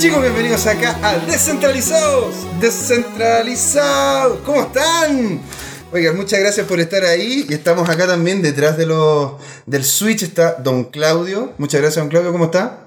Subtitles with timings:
[0.00, 2.34] chicos, bienvenidos acá a Descentralizados.
[2.58, 4.38] Descentralizados.
[4.46, 5.42] ¿Cómo están?
[5.92, 7.44] Oigan, muchas gracias por estar ahí.
[7.46, 9.32] Y estamos acá también detrás de los,
[9.66, 11.52] del Switch está Don Claudio.
[11.58, 12.32] Muchas gracias, Don Claudio.
[12.32, 12.78] ¿Cómo está?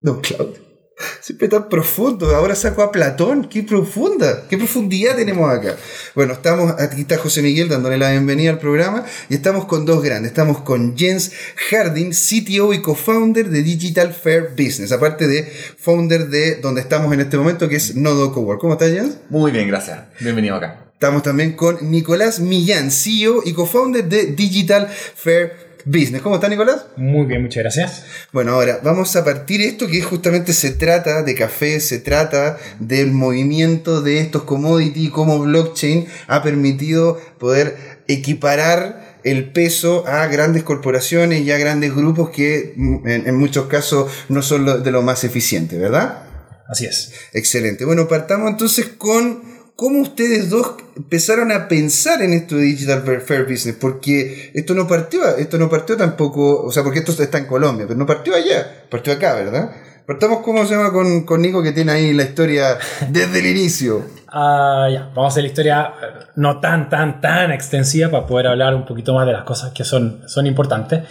[0.00, 0.71] Don Claudio.
[1.20, 2.34] Siempre tan profundo.
[2.34, 3.48] Ahora saco a Platón.
[3.48, 4.46] Qué profunda.
[4.48, 5.76] Qué profundidad tenemos acá.
[6.14, 6.74] Bueno, estamos.
[6.80, 9.04] Aquí está José Miguel dándole la bienvenida al programa.
[9.28, 10.32] Y estamos con dos grandes.
[10.32, 11.32] Estamos con Jens
[11.70, 14.92] Harding, CTO y co-founder de Digital Fair Business.
[14.92, 18.60] Aparte de founder de donde estamos en este momento, que es Nodo Cowork.
[18.60, 19.16] ¿Cómo estás, Jens?
[19.30, 20.00] Muy bien, gracias.
[20.20, 20.82] Bienvenido acá.
[21.02, 26.22] Estamos también con Nicolás Millán, CEO y co-founder de Digital Fair Business.
[26.22, 26.86] ¿Cómo está Nicolás?
[26.96, 28.04] Muy bien, muchas gracias.
[28.32, 33.12] Bueno, ahora vamos a partir esto que justamente se trata de café, se trata del
[33.12, 37.76] movimiento de estos commodities, cómo blockchain ha permitido poder
[38.08, 43.66] equiparar el peso a grandes corporaciones y a grandes grupos que mm, en, en muchos
[43.66, 46.24] casos no son lo- de lo más eficientes, ¿verdad?
[46.68, 47.12] Así es.
[47.32, 47.84] Excelente.
[47.84, 49.42] Bueno, partamos entonces con
[49.76, 54.86] cómo ustedes dos empezaron a pensar en esto de Digital Fair- Business, porque esto no
[54.86, 58.34] partió, esto no partió tampoco, o sea, porque esto está en Colombia, pero no partió
[58.34, 59.70] allá, partió acá, ¿verdad?
[60.06, 60.92] Partamos, ¿cómo se llama?
[60.92, 62.76] Con, con Nico, que tiene ahí la historia
[63.08, 64.02] desde el inicio.
[64.34, 68.46] Ah, ya, vamos a hacer la historia eh, no tan, tan, tan extensiva para poder
[68.46, 71.02] hablar un poquito más de las cosas que son, son importantes.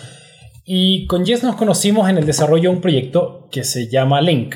[0.66, 4.56] Y con Jess nos conocimos en el desarrollo de un proyecto que se llama Link,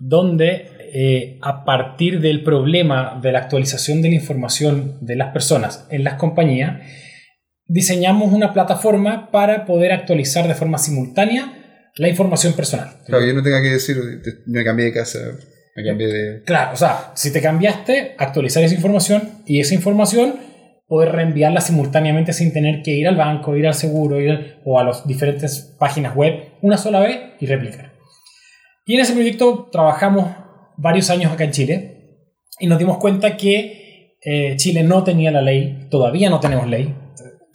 [0.00, 5.86] donde eh, a partir del problema de la actualización de la información de las personas
[5.90, 6.80] en las compañías,
[7.66, 12.88] diseñamos una plataforma para poder actualizar de forma simultánea la información personal.
[13.06, 13.96] Claro, yo no tenga que decir,
[14.46, 15.18] me cambié de casa,
[15.76, 16.42] me cambié de...
[16.44, 20.34] Claro, o sea, si te cambiaste, actualizar esa información y esa información
[20.86, 24.78] poder reenviarla simultáneamente sin tener que ir al banco, ir al seguro ir al- o
[24.78, 27.92] a las diferentes páginas web una sola vez y replicar.
[28.84, 30.34] Y en ese proyecto trabajamos
[30.82, 32.02] varios años acá en Chile
[32.58, 36.94] y nos dimos cuenta que eh, Chile no tenía la ley, todavía no tenemos ley.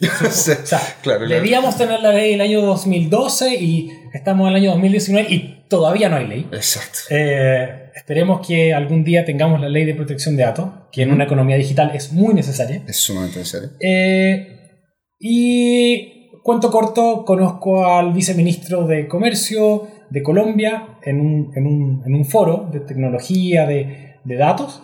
[0.00, 1.26] O sea, claro, claro.
[1.26, 6.08] debíamos tener la ley el año 2012 y estamos en el año 2019 y todavía
[6.08, 6.46] no hay ley.
[6.52, 7.00] Exacto.
[7.10, 11.24] Eh, esperemos que algún día tengamos la ley de protección de datos, que en una
[11.24, 12.84] economía digital es muy necesaria.
[12.86, 13.70] Es sumamente necesario.
[13.80, 14.84] Eh,
[15.18, 22.14] y cuento corto, conozco al viceministro de Comercio de Colombia en un, en un- en
[22.14, 24.82] un foro de tecnología de, de datos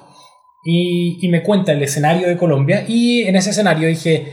[0.67, 4.27] y, me cuenta el escenario de Colombia y en ese escenario dije,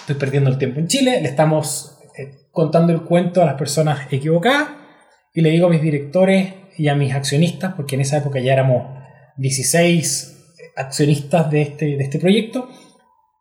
[0.00, 4.10] estoy perdiendo el tiempo en Chile, le estamos eh, contando el cuento a las personas
[4.10, 4.68] equivocadas
[5.34, 8.52] y le digo a mis directores y a mis accionistas, porque en esa época ya
[8.54, 8.98] éramos
[9.36, 10.38] 16
[10.76, 12.68] accionistas de este, de este proyecto,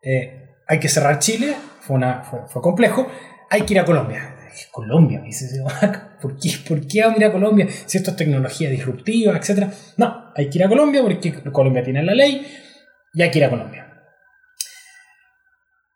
[0.02, 3.08] eh, hay que cerrar Chile, fue, una, fue complejo,
[3.50, 4.31] hay que ir a Colombia.
[4.72, 5.62] Colombia, dice,
[6.22, 9.72] ¿por qué, ¿por qué vamos a ir a Colombia si esto es tecnología disruptiva, etcétera?
[9.98, 12.46] No, hay que ir a Colombia porque Colombia tiene la ley
[13.14, 13.88] y hay que ir a Colombia.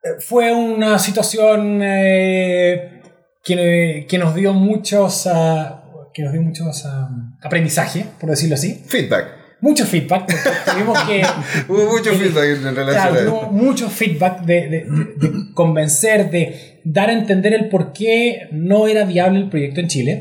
[0.04, 3.02] Eh, Fue una situación eh,
[3.44, 7.10] que, que nos dio muchos, ah, que nos dio muchos ah,
[7.42, 8.84] aprendizaje, por decirlo así.
[8.86, 9.34] Feedback.
[9.66, 10.26] Mucho feedback.
[10.72, 11.24] Tuvimos que,
[11.68, 14.86] Hubo mucho feedback en relación Claro, a tuvo mucho feedback de, de-
[15.18, 19.88] de- convencer, de dar a entender el por qué no era viable el proyecto en
[19.88, 20.14] Chile,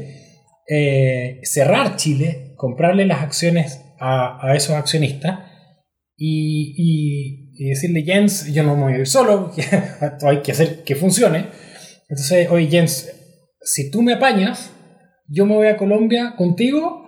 [0.69, 5.41] eh, cerrar Chile, comprarle las acciones a, a esos accionistas
[6.17, 9.53] y, y- y decirle, Jens, yo no me voy a ir solo,
[10.27, 11.47] hay que hacer que funcione.
[12.09, 13.11] Entonces, oye, Jens,
[13.61, 14.73] si tú me apañas,
[15.29, 17.04] yo me voy a Colombia contigo eh,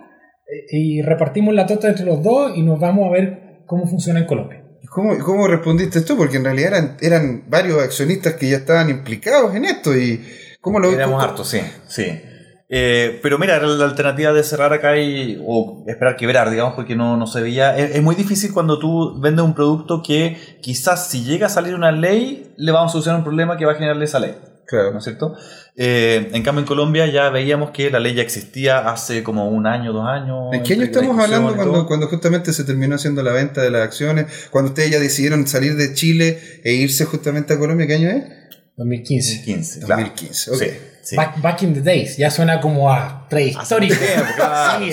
[0.71, 4.25] y repartimos la tota entre los dos y nos vamos a ver cómo funciona en
[4.25, 4.63] Colombia.
[4.89, 6.15] ¿Cómo, ¿Cómo respondiste tú?
[6.17, 10.25] Porque en realidad eran, eran varios accionistas que ya estaban implicados en esto y
[10.61, 12.05] ¿cómo lo Éramos hartos, sí, sí.
[12.69, 17.15] Eh, pero mira, la alternativa de cerrar acá y, o esperar quebrar, digamos, porque no,
[17.15, 17.77] no se veía.
[17.77, 21.75] Es, es muy difícil cuando tú vendes un producto que quizás si llega a salir
[21.75, 24.35] una ley, le vamos a solucionar un problema que va a generarle esa ley.
[24.67, 24.91] Claro.
[24.91, 25.33] ¿No es cierto?
[25.77, 29.65] Eh, en cambio, en Colombia ya veíamos que la ley ya existía hace como un
[29.65, 30.53] año, dos años.
[30.53, 33.83] ¿En qué año estamos hablando cuando, cuando justamente se terminó haciendo la venta de las
[33.83, 34.25] acciones?
[34.51, 38.25] Cuando ustedes ya decidieron salir de Chile e irse justamente a Colombia, ¿qué año es?
[38.75, 39.43] 2015.
[39.43, 40.01] 15, claro.
[40.01, 40.57] 2015, ok.
[40.57, 40.65] Sí,
[41.01, 41.15] sí.
[41.15, 43.95] Back, back in the days, ya suena como a prehistórico.
[44.35, 44.91] Claro, Sí,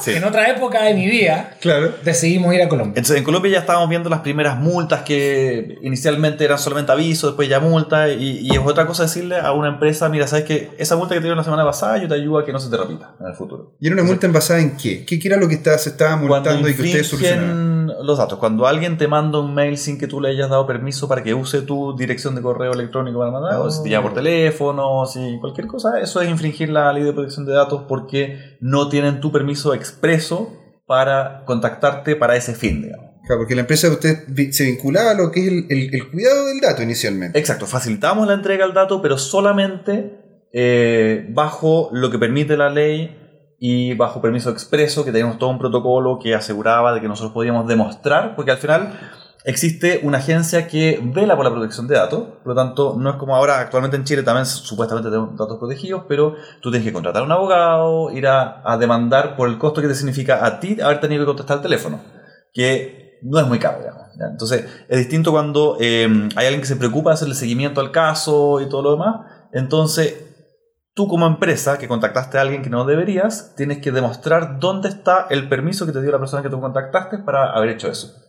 [0.00, 0.10] sí.
[0.12, 1.92] En otra época de mi vida Claro.
[2.04, 2.94] decidimos ir a Colombia.
[2.96, 7.48] Entonces, en Colombia ya estábamos viendo las primeras multas que inicialmente eran solamente avisos, después
[7.48, 10.96] ya multa, y, y es otra cosa decirle a una empresa, mira, sabes que esa
[10.96, 12.76] multa que te dieron la semana pasada, yo te ayudo a que no se te
[12.76, 13.74] repita en el futuro.
[13.80, 15.04] ¿Y era una multa en basada en qué?
[15.04, 17.72] ¿Qué era lo que estaba, se estaba multando y que ustedes solucionaron?
[18.02, 18.38] los datos.
[18.38, 21.34] Cuando alguien te manda un mail sin que tú le hayas dado permiso para que
[21.34, 25.38] use tu dirección de correo electrónico para mandar, o si te llama por teléfono, si
[25.40, 29.30] cualquier cosa, eso es infringir la ley de protección de datos porque no tienen tu
[29.32, 30.56] permiso expreso
[30.86, 33.06] para contactarte para ese fin, digamos.
[33.24, 36.10] Claro, porque la empresa de usted se vinculaba a lo que es el, el- el
[36.10, 37.38] cuidado del dato inicialmente.
[37.38, 43.16] Exacto, facilitamos la entrega del dato, pero solamente eh, bajo lo que permite la ley
[43.60, 47.68] y bajo permiso expreso, que tenemos todo un protocolo que aseguraba de que nosotros podíamos
[47.68, 48.98] demostrar, porque al final
[49.44, 53.16] existe una agencia que vela por la protección de datos, por lo tanto no es
[53.16, 57.22] como ahora actualmente en Chile también supuestamente tenemos datos protegidos, pero tú tienes que contratar
[57.22, 61.00] a un abogado, ir a, demandar por el costo que te significa a ti haber
[61.00, 62.00] tenido que contestar el teléfono,
[62.52, 64.02] que no es muy caro, digamos.
[64.30, 66.06] Entonces, es distinto cuando eh,
[66.36, 69.26] hay alguien que se preocupa de hacerle seguimiento al caso y todo lo demás.
[69.52, 70.32] Entonces,
[70.94, 75.26] tú como empresa que contactaste a alguien que no deberías, tienes que demostrar dónde está
[75.30, 78.21] el permiso que te dio la persona que tú contactaste para haber hecho eso.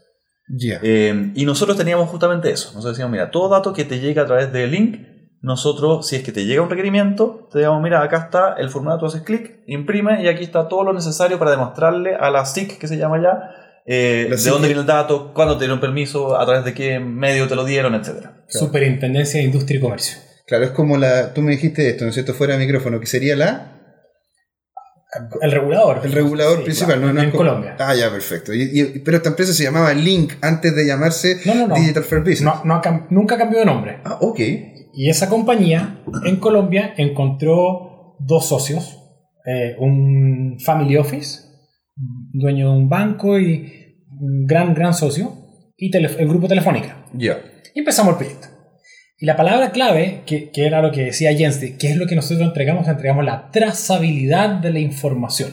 [0.48, 0.80] Ya.
[0.84, 2.70] Eh, y nosotros teníamos justamente eso.
[2.70, 5.00] Nosotros decíamos, mira, todo dato que te llega a través de link,
[5.42, 9.00] nosotros, si es que te llega un requerimiento, te digamos, mira, acá está el formulario,
[9.00, 12.78] tú haces clic, imprime y aquí está todo lo necesario para demostrarle a la SIC,
[12.78, 13.52] que se llama ya,
[13.86, 17.48] eh, de dónde viene el dato, cuándo te dieron permiso, a través de qué medio
[17.48, 18.46] te lo dieron, etcétera.
[18.48, 20.18] Superintendencia de Industria y Comercio.
[20.46, 21.34] Claro, es como la.
[21.34, 22.34] Tú me dijiste esto, ¿no es cierto?
[22.34, 23.83] Fuera de micrófono, que sería la.
[25.42, 26.02] El regulador.
[26.04, 27.22] El regulador Sí, principal, claro, ¿no?
[27.22, 27.76] En Colombia.
[27.80, 28.54] Ah, ya, perfecto.
[28.54, 31.76] Y- y- pero esta empresa se llamaba Link antes de llamarse No, no, no.
[31.76, 32.42] Digital Fair Business.
[32.42, 32.62] No,
[33.10, 34.00] nunca cambió de nombre.
[34.04, 34.40] Ah, ok.
[34.96, 39.00] Y esa compañía en Colombia encontró dos socios,
[39.46, 41.42] eh, un family office,
[42.32, 45.34] dueño de un banco y un gran, gran socio,
[45.78, 47.06] y el grupo Telefónica.
[47.14, 47.40] Ya.
[47.74, 48.48] Y empezamos el proyecto.
[49.24, 52.08] Y la palabra clave, que, que era lo que decía Jens, de qué es lo
[52.08, 55.50] que nosotros entregamos, entregamos la trazabilidad de la información.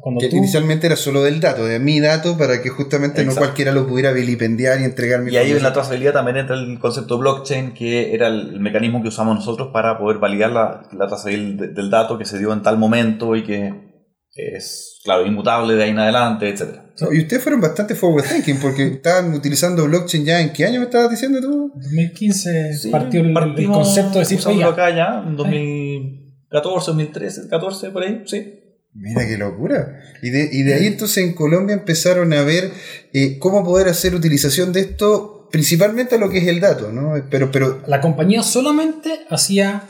[0.00, 3.34] Cuando Que tú- inicialmente era solo del dato, de mi dato, para que justamente no
[3.34, 6.78] cualquiera lo pudiera vilipendiar y entregar mi Y ahí en la trazabilidad también entra el
[6.78, 11.08] concepto de blockchain, que era el mecanismo que usamos nosotros para poder validar la, la
[11.08, 13.89] trazabilidad de- del dato que se dio en tal momento y que
[14.34, 16.86] es, claro, inmutable de ahí en adelante, etcétera.
[17.00, 20.80] No, y ustedes fueron bastante forward thinking porque estaban utilizando blockchain ya en qué año
[20.80, 21.72] me estabas diciendo tú?
[21.74, 28.02] 2015 Sí, partió el, el concepto de oiga, acá ya, en 2014, 2013, 14, por
[28.02, 28.56] ahí, sí.
[28.92, 30.00] Mira qué locura.
[30.20, 32.72] Y de, y de ahí entonces en Colombia empezaron a ver
[33.12, 37.14] eh, cómo poder hacer utilización de esto, principalmente a lo que es el dato, ¿no?
[37.30, 39.84] Pero, pero La compañía solamente hacía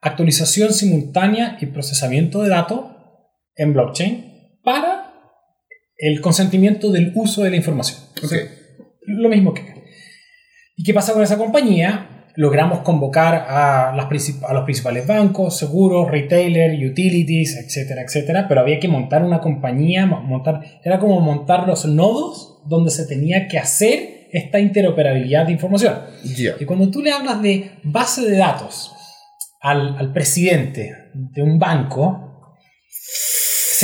[0.00, 2.93] actualización simultánea y procesamiento de datos
[3.56, 5.12] en blockchain para
[5.96, 7.98] el consentimiento del uso de la información.
[8.22, 8.32] ok.
[9.06, 9.74] Lo mismo que acá.
[10.76, 12.10] ¿Y qué pasa con esa compañía?
[12.36, 18.60] Logramos convocar a, las princip- a los principales bancos, seguros, retailers, utilities, etcétera, etcétera, pero
[18.62, 23.46] había que montar una compañía, mo- montar, era como montar los nodos donde se tenía
[23.46, 25.94] que hacer esta interoperabilidad de información.
[26.36, 26.54] Ya.
[26.58, 28.90] Y cuando tú le hablas de base de datos
[29.60, 32.23] al, al presidente de un banco,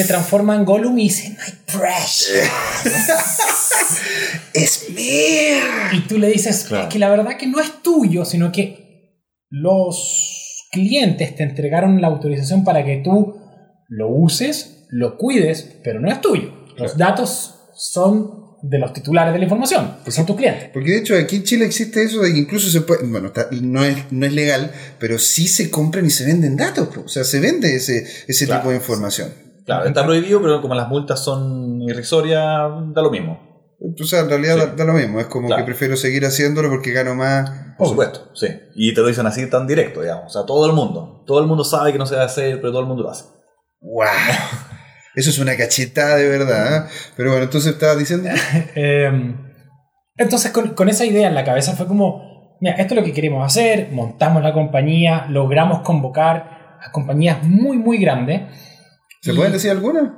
[0.03, 2.49] se transforma en Gollum y dice, My precious.
[4.55, 5.65] Es mío.
[5.93, 6.85] Y tú le dices Claro.
[6.85, 12.09] "Es que la verdad que no es tuyo, sino que los clientes te entregaron la
[12.09, 13.37] autorización para que tú
[13.89, 16.53] lo uses, lo cuides, pero no es tuyo.
[16.77, 20.69] Los datos son de los titulares de la información, que son tus clientes.
[20.73, 23.49] Porque de hecho aquí en Chile existe eso de que incluso se puede, bueno, está-
[23.63, 27.25] no, es, no es legal, pero sí se compran y se venden datos, o sea,
[27.25, 29.33] se vende ese, ese Claro, tipo de información.
[29.71, 32.43] Claro, está prohibido, pero como las multas son irrisorias,
[32.93, 33.39] da lo mismo.
[34.01, 34.61] O sea, en realidad Sí.
[34.61, 35.63] da, da lo mismo, es como Claro.
[35.63, 37.51] que prefiero seguir haciéndolo porque gano más.
[37.79, 38.49] Por supuesto, sí.
[38.75, 40.25] Y te lo dicen así tan directo, digamos.
[40.27, 41.23] O sea, todo el mundo.
[41.27, 43.25] Todo el mundo sabe que no se debe hacer, pero todo el mundo lo hace.
[43.81, 44.05] ¡Wow!
[45.15, 46.87] Eso es una cachetada de verdad.
[46.87, 46.91] ¿eh?
[47.17, 48.29] Pero bueno, entonces estabas diciendo.
[48.75, 49.35] Eh,
[50.17, 53.13] entonces, con, con esa idea en la cabeza fue como, mira, esto es lo que
[53.15, 58.43] queremos hacer, montamos la compañía, logramos convocar a compañías muy, muy grandes.
[59.21, 60.17] ¿Se Y, pueden decir alguna?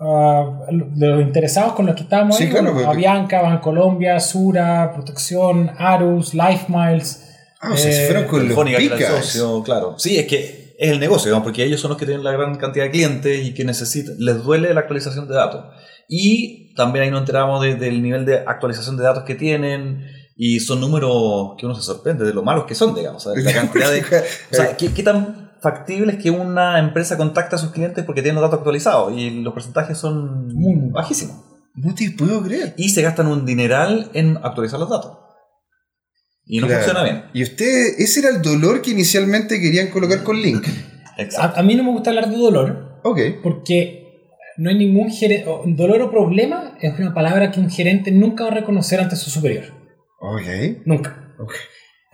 [0.00, 4.92] ah, de los interesados con los que estábamos Sí, ahí, claro, bueno, Avianca, Bancolombia, Sura,
[4.92, 7.20] Protección, Arus, Life Miles.
[7.60, 9.24] Ah, o sea, se eh, fueron con los picas.
[9.24, 9.94] socio, claro.
[9.98, 12.56] Sí, es que es el negocio, digamos, porque ellos son los que tienen la gran
[12.56, 15.64] cantidad de clientes y que necesitan, les duele la actualización de datos.
[16.08, 20.04] Y también ahí nos enteramos de- del nivel de actualización de datos que tienen
[20.36, 23.24] y son números que uno se sorprende de lo malos que son, digamos.
[23.26, 27.16] o sea, la cantidad de, o sea, ¿qué, qué tan factible es que una empresa
[27.16, 29.12] contacte a sus clientes porque tienen los datos actualizados?
[29.18, 31.36] Y los porcentajes son Muy, muy bajísimos.
[31.74, 32.74] No te puedo creer.
[32.76, 35.18] Y se gastan un dineral en actualizar los datos.
[36.46, 36.84] Y no Claro.
[36.84, 37.24] funciona bien.
[37.32, 40.64] Y ustedes, ese era el dolor que inicialmente querían colocar con Link.
[41.18, 41.58] Exacto.
[41.58, 43.18] A, a mí no me gusta hablar de dolor Ok.
[43.42, 44.02] porque
[44.58, 45.50] no hay ningún gerente.
[45.66, 49.30] Dolor o problema es una palabra que un gerente nunca va a reconocer ante su
[49.30, 49.64] superior.
[50.20, 50.84] Ok.
[50.86, 51.34] Nunca.
[51.40, 51.52] Ok.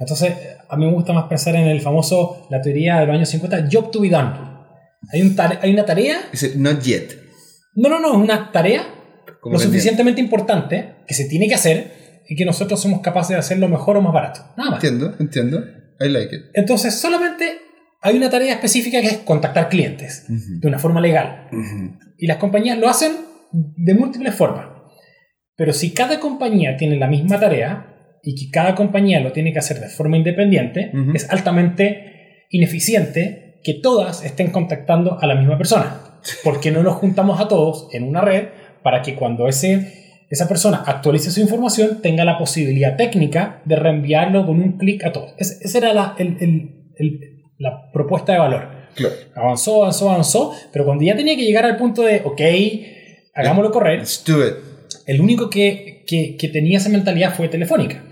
[0.00, 0.32] Entonces,
[0.68, 3.68] a mí me gusta más pensar en el famoso, la teoría de los años 50,
[3.70, 4.32] job to be done.
[5.12, 7.12] Hay, un hay una tarea, Dice, not yet.
[7.74, 8.82] no, no, no, es una tarea
[9.44, 13.68] lo suficientemente importante que se tiene que hacer y que nosotros somos capaces de hacerlo
[13.68, 14.40] mejor o más barato.
[14.56, 14.84] Nada más.
[14.84, 15.64] Entiendo, entiendo.
[16.00, 16.42] I like it.
[16.54, 17.58] Entonces, solamente
[18.02, 20.60] hay una tarea específica que es contactar clientes Ujú.
[20.60, 21.48] de una forma legal.
[21.52, 21.98] Ujú.
[22.18, 23.12] Y las compañías lo hacen
[23.52, 24.66] de múltiples formas.
[25.56, 27.89] Pero si cada compañía tiene la misma tarea
[28.22, 31.12] y que cada compañía lo tiene que hacer de forma independiente, Ujú.
[31.14, 36.00] es altamente ineficiente que todas estén contactando a la misma persona.
[36.44, 38.48] Porque no nos juntamos a todos en una red
[38.82, 44.46] para que cuando ese, esa persona actualice su información tenga la posibilidad técnica de reenviarlo
[44.46, 45.32] con un clic a todos.
[45.38, 47.20] Es- esa era la, el- el- el-
[47.58, 49.14] la propuesta de valor Claro.
[49.34, 52.40] avanzó, avanzó, avanzó, pero cuando ya tenía que llegar al punto de, ok,
[53.34, 54.54] hagámoslo correr, Let's do it.
[55.06, 58.04] el único que, que- que tenía esa mentalidad fue Telefónica.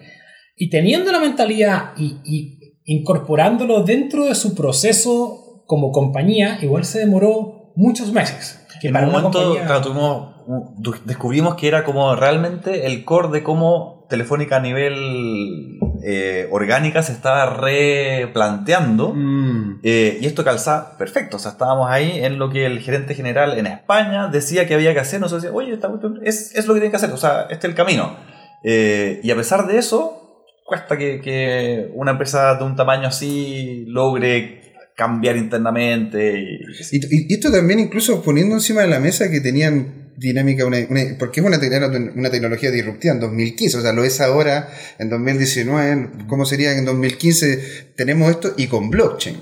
[0.58, 6.98] Y teniendo la mentalidad y, y incorporándolo dentro de su proceso como compañía, igual se
[7.00, 8.66] demoró muchos meses.
[8.80, 13.28] Que en para un momento compañía- claro, tuvimos- descubrimos que era como realmente el core
[13.28, 19.12] de cómo Telefónica a nivel eh, orgánica se estaba replanteando.
[19.14, 19.80] Mm.
[19.82, 21.36] Eh, y esto calza perfecto.
[21.36, 24.94] O sea, estábamos ahí en lo que el gerente general en España decía que había
[24.94, 25.20] que hacer.
[25.20, 27.10] Nosotros decíamos, oye, esta cuestión es, es lo que tienen que hacer.
[27.12, 28.16] O sea, este es el camino.
[28.64, 30.17] Eh, y a pesar de eso,
[30.68, 34.60] cuesta que, que una empresa de un tamaño así logre
[34.94, 36.38] cambiar internamente.
[36.40, 40.78] y- Y, y esto también incluso poniendo encima de la mesa que tenían dinámica, una,
[40.90, 41.58] una- porque es una,
[42.14, 46.84] una tecnología disruptiva en 2015, o sea, lo es ahora en 2019, ¿cómo sería en
[46.84, 47.92] 2015?
[47.96, 49.36] Tenemos esto y con blockchain.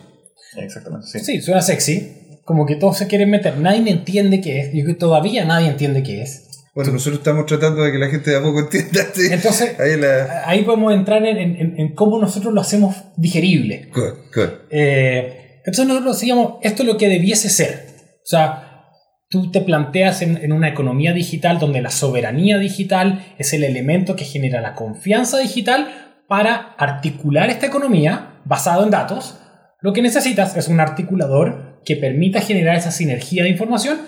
[0.59, 1.19] Exactamente, sí.
[1.21, 2.13] Sí, suena sexy.
[2.45, 3.59] Como que todos se quieren meter.
[3.59, 4.69] Nadie entiende qué es.
[4.71, 6.46] Que todavía nadie entiende qué es.
[6.77, 9.01] Bueno, nosotros estamos tratando de que la gente de a poco entienda.
[9.15, 9.23] sí.
[9.31, 10.43] Entonces, Ahí la...
[10.47, 13.89] ahí podemos entrar en, en- en cómo nosotros lo hacemos digerible.
[13.95, 14.49] Good, good.
[14.71, 17.87] Eh, entonces nosotros decíamos, esto es lo que debiese ser.
[18.23, 18.85] O sea,
[19.31, 24.15] tú te planteas en, en una economía digital donde la soberanía digital es el elemento
[24.15, 25.89] que genera la confianza digital
[26.29, 29.41] para articular esta economía basado en datos.
[29.81, 33.99] Lo que necesitas es un articulador que permita generar esa sinergia de información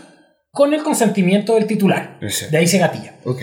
[0.59, 2.19] con el consentimiento del titular.
[2.51, 3.13] De ahí se gatilla.
[3.25, 3.43] Ok.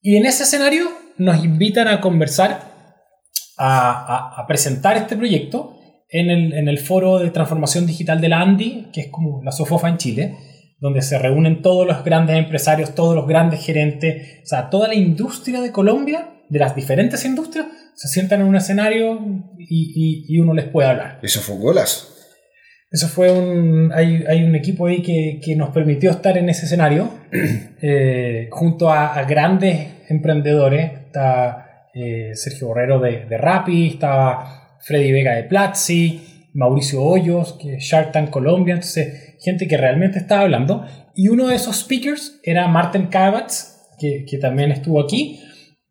[0.00, 0.86] Y en ese escenario
[1.18, 2.50] nos invitan a conversar,
[3.58, 3.68] a,
[4.14, 5.76] a- a presentar este proyecto
[6.08, 9.52] en el, en el foro de transformación digital de la ANDI, que es como la
[9.52, 10.34] SOFOFA en Chile,
[10.80, 14.94] donde se reúnen todos los grandes empresarios, todos los grandes gerentes, o sea, toda la
[14.94, 19.20] industria de Colombia, de las diferentes industrias, se sientan en un escenario
[19.58, 21.18] y, y- y uno les puede hablar.
[21.22, 22.13] Eso fue un golazo.
[22.94, 23.90] Eso fue un.
[23.92, 27.10] Hay, hay un equipo ahí que, que nos permitió estar en ese escenario
[27.82, 30.92] eh, junto a, a grandes emprendedores.
[31.06, 37.74] Está eh, Sergio Borrero de, de Rappi, estaba Freddy Vega de Platzi, Mauricio Hoyos, que
[37.74, 38.74] es Shark Tank Colombia.
[38.74, 40.86] Entonces, gente que realmente estaba hablando.
[41.16, 45.40] Y uno de esos speakers era Martin Kabatz, que, que también estuvo aquí,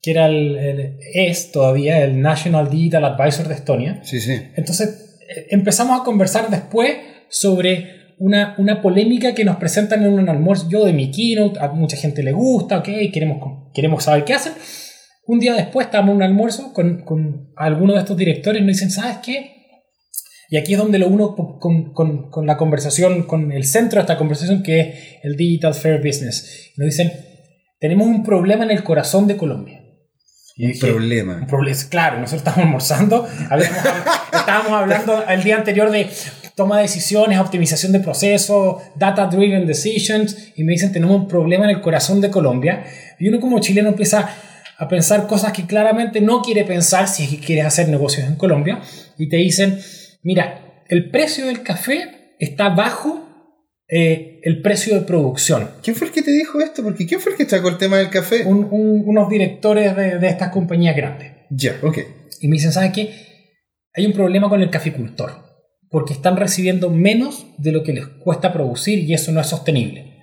[0.01, 3.99] que era el, el- es todavía el National Digital Advisor de Estonia.
[4.03, 4.41] Sí, sí.
[4.55, 5.02] Entonces
[5.49, 6.95] empezamos a conversar después
[7.29, 10.67] sobre una, una polémica que nos presentan en un almuerzo.
[10.69, 14.53] Yo de mi keynote, a mucha gente le gusta, ok, queremos, queremos saber qué hacen.
[15.25, 18.75] Un día después estábamos en un almuerzo con, con algunos de estos directores y nos
[18.75, 19.51] dicen, ¿sabes qué?
[20.49, 24.01] Y aquí es donde lo uno con, con- con la conversación, con el centro de
[24.01, 26.71] esta conversación que es el Digital Fair Business.
[26.77, 27.11] Nos dicen,
[27.79, 29.82] tenemos un problema en el corazón de Colombia.
[30.55, 31.47] Y Un dije, un problema.
[31.47, 31.79] problema.
[31.89, 33.77] Claro, nosotros estábamos almorzando, habíamos-
[34.33, 36.09] estábamos hablando el día anterior de
[36.55, 41.63] toma de decisiones, optimización de procesos, data driven decisions, y me dicen tenemos un problema
[41.65, 42.83] en el corazón de Colombia.
[43.19, 44.29] Y uno como chileno empieza
[44.77, 48.35] a pensar cosas que claramente no quiere pensar si es que quieres hacer negocios en
[48.35, 48.81] Colombia,
[49.17, 49.79] y te dicen,
[50.21, 53.27] mira, el precio del café está bajo
[53.87, 55.69] eh, el precio de producción.
[55.81, 56.83] ¿Quién fue el que te dijo esto?
[56.83, 58.43] Porque ¿quién fue el que sacó el tema del café?
[58.45, 61.31] Un- un- unos directores de, de estas compañías grandes.
[61.49, 61.97] Ya, ok.
[62.41, 63.09] Y me dicen, ¿sabes qué?
[63.95, 65.31] Hay un problema con el caficultor,
[65.89, 70.17] porque están recibiendo menos de lo que les cuesta producir y eso no es sostenible.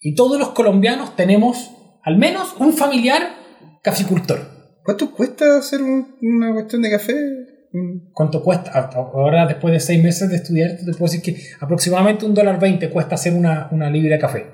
[0.00, 1.70] Y todos los colombianos tenemos
[2.04, 3.22] al menos un familiar
[3.82, 4.40] caficultor.
[4.84, 7.14] ¿Cuánto cuesta hacer un- una cuestión de café?
[8.12, 8.70] ¿Cuánto cuesta?
[8.94, 12.88] Ahora, después de seis meses de estudiar, te puedo decir que aproximadamente un dólar veinte
[12.90, 14.46] cuesta hacer una, una libra de café.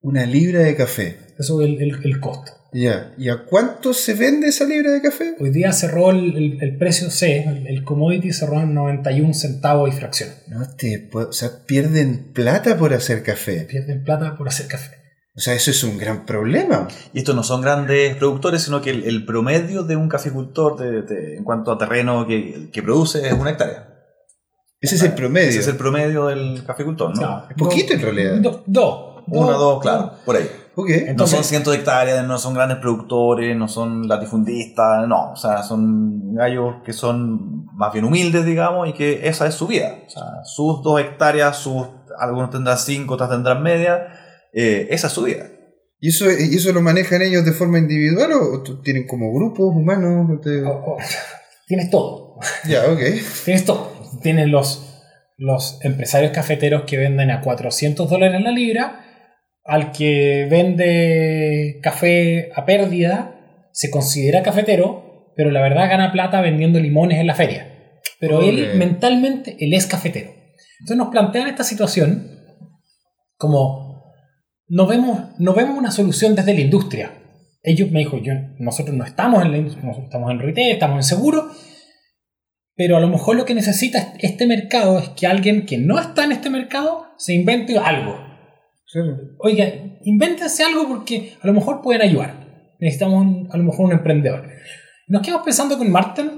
[0.00, 1.16] Una libra de café.
[1.38, 2.52] Eso es el, el- el costo.
[2.72, 3.14] Ya.
[3.18, 5.34] ¿Y a cuánto se vende esa libra de café?
[5.40, 9.88] Hoy día cerró el, el- el precio C, el, el commodity cerró en 91 centavos
[9.88, 10.30] y fracción.
[10.48, 13.66] No te puedo- o sea, pierden plata por hacer café.
[13.68, 14.96] Pierden plata por hacer café.
[15.36, 16.88] O sea, eso es un gran problema.
[17.12, 21.02] Y estos no son grandes productores, sino que el, el promedio de un caficultor de-
[21.02, 23.88] de- en cuanto a terreno que, que produce es una hectárea.
[24.80, 25.48] Ese es el promedio.
[25.50, 27.20] Ese es el promedio del caficultor, ¿no?
[27.20, 27.46] Claro.
[27.58, 28.36] Poquito, en realidad.
[28.40, 28.60] Dos.
[28.66, 29.12] Dos.
[29.28, 30.48] Una, dos, claro, por ahí.
[30.76, 30.88] Ok.
[30.88, 35.32] No Entonces- son cientos de hectáreas, no son grandes productores, no son latifundistas, no.
[35.32, 39.66] O sea, son gallos que son más bien humildes, digamos, y que esa es su
[39.66, 39.98] vida.
[40.06, 41.88] O sea, sus dos hectáreas, sus,
[42.18, 44.22] algunos tendrán cinco, otras tendrán media.
[44.52, 45.50] Eh, esa es su vida.
[45.98, 50.40] ¿Y eso, ¿Y eso lo manejan ellos de forma individual o, tienen como grupos humanos?
[50.42, 50.96] Te- O- o-
[51.66, 52.38] Tienes todo.
[52.68, 53.00] Ya, ok.
[53.44, 53.90] Tienes todo.
[54.22, 55.02] Tienes los,
[55.36, 59.02] los empresarios cafeteros que venden a 400 dólares la libra,
[59.64, 63.40] al que vende café a pérdida,
[63.72, 67.72] se considera cafetero, pero la verdad gana plata vendiendo limones en la feria.
[68.20, 70.30] Pero él mentalmente, él es cafetero.
[70.80, 72.30] Entonces nos plantean esta situación
[73.36, 73.85] como
[74.68, 77.12] no vemos, no vemos una solución desde la industria.
[77.62, 80.96] Ellos me dijo, yo, nosotros no estamos en la industria, nosotros estamos en retail, estamos
[80.98, 81.50] en seguro,
[82.74, 86.24] pero a lo mejor lo que necesita este mercado es que alguien que no está
[86.24, 88.18] en este mercado se invente algo.
[89.40, 89.66] Oiga,
[90.04, 92.74] invéntense algo porque a lo mejor pueden ayudar.
[92.78, 94.48] Necesitamos un- a lo mejor un emprendedor.
[95.08, 96.30] Nos quedamos pensando con Martin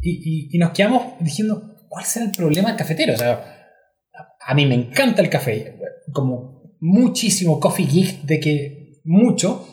[0.00, 3.14] y, y- y nos quedamos diciendo, ¿cuál será el problema del cafetero?
[3.14, 5.76] O sea, a- a mí me encanta el café,
[6.12, 9.66] como muchísimo coffee geek, de que mucho,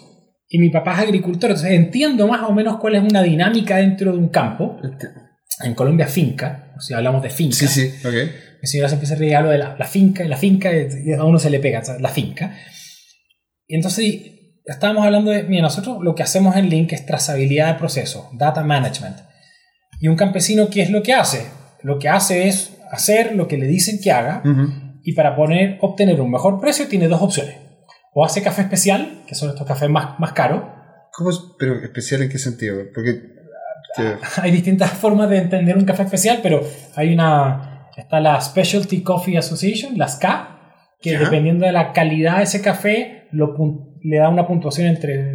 [0.48, 4.12] y mi papá es agricultor, entonces entiendo más o menos cuál es una dinámica dentro
[4.12, 4.80] de un campo.
[5.64, 7.56] En Colombia, finca, o sea, hablamos de finca.
[7.56, 8.14] Sí, sí, ok.
[8.62, 11.40] Mi señora se ríe, hablo de la, la finca y la finca, y a uno
[11.40, 12.58] se le pega, la finca.
[13.68, 14.06] Y entonces
[14.66, 18.64] estábamos hablando de, mira, nosotros lo que hacemos en Link es trazabilidad de procesos, data
[18.64, 19.18] management.
[20.00, 21.46] Y un campesino, ¿qué es lo que hace?
[21.84, 24.44] Lo que hace es hacer lo que le dicen que haga.
[25.06, 27.56] Y para poner, obtener un mejor precio tiene dos opciones.
[28.14, 30.64] O hace café especial, que son estos cafés más, más caros.
[31.14, 31.40] ¿Cómo es?
[31.60, 32.78] ¿Pero especial en qué sentido?
[32.94, 33.22] Porque...
[33.96, 36.62] que- Hay distintas formas de entender un café especial, pero
[36.96, 37.90] hay una...
[37.96, 41.20] Está la Specialty Coffee Association, la SCA, que Ya.
[41.20, 43.56] dependiendo de la calidad de ese café, lo
[44.02, 45.34] le da una puntuación entre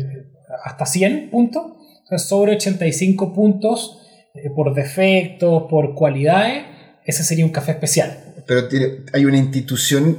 [0.64, 1.62] hasta 100 puntos.
[2.02, 4.02] Entonces, sobre 85 puntos
[4.34, 6.64] eh, por defectos, por cualidades,
[7.04, 8.29] ese sería un café especial.
[8.50, 10.18] Pero tiene- hay una institución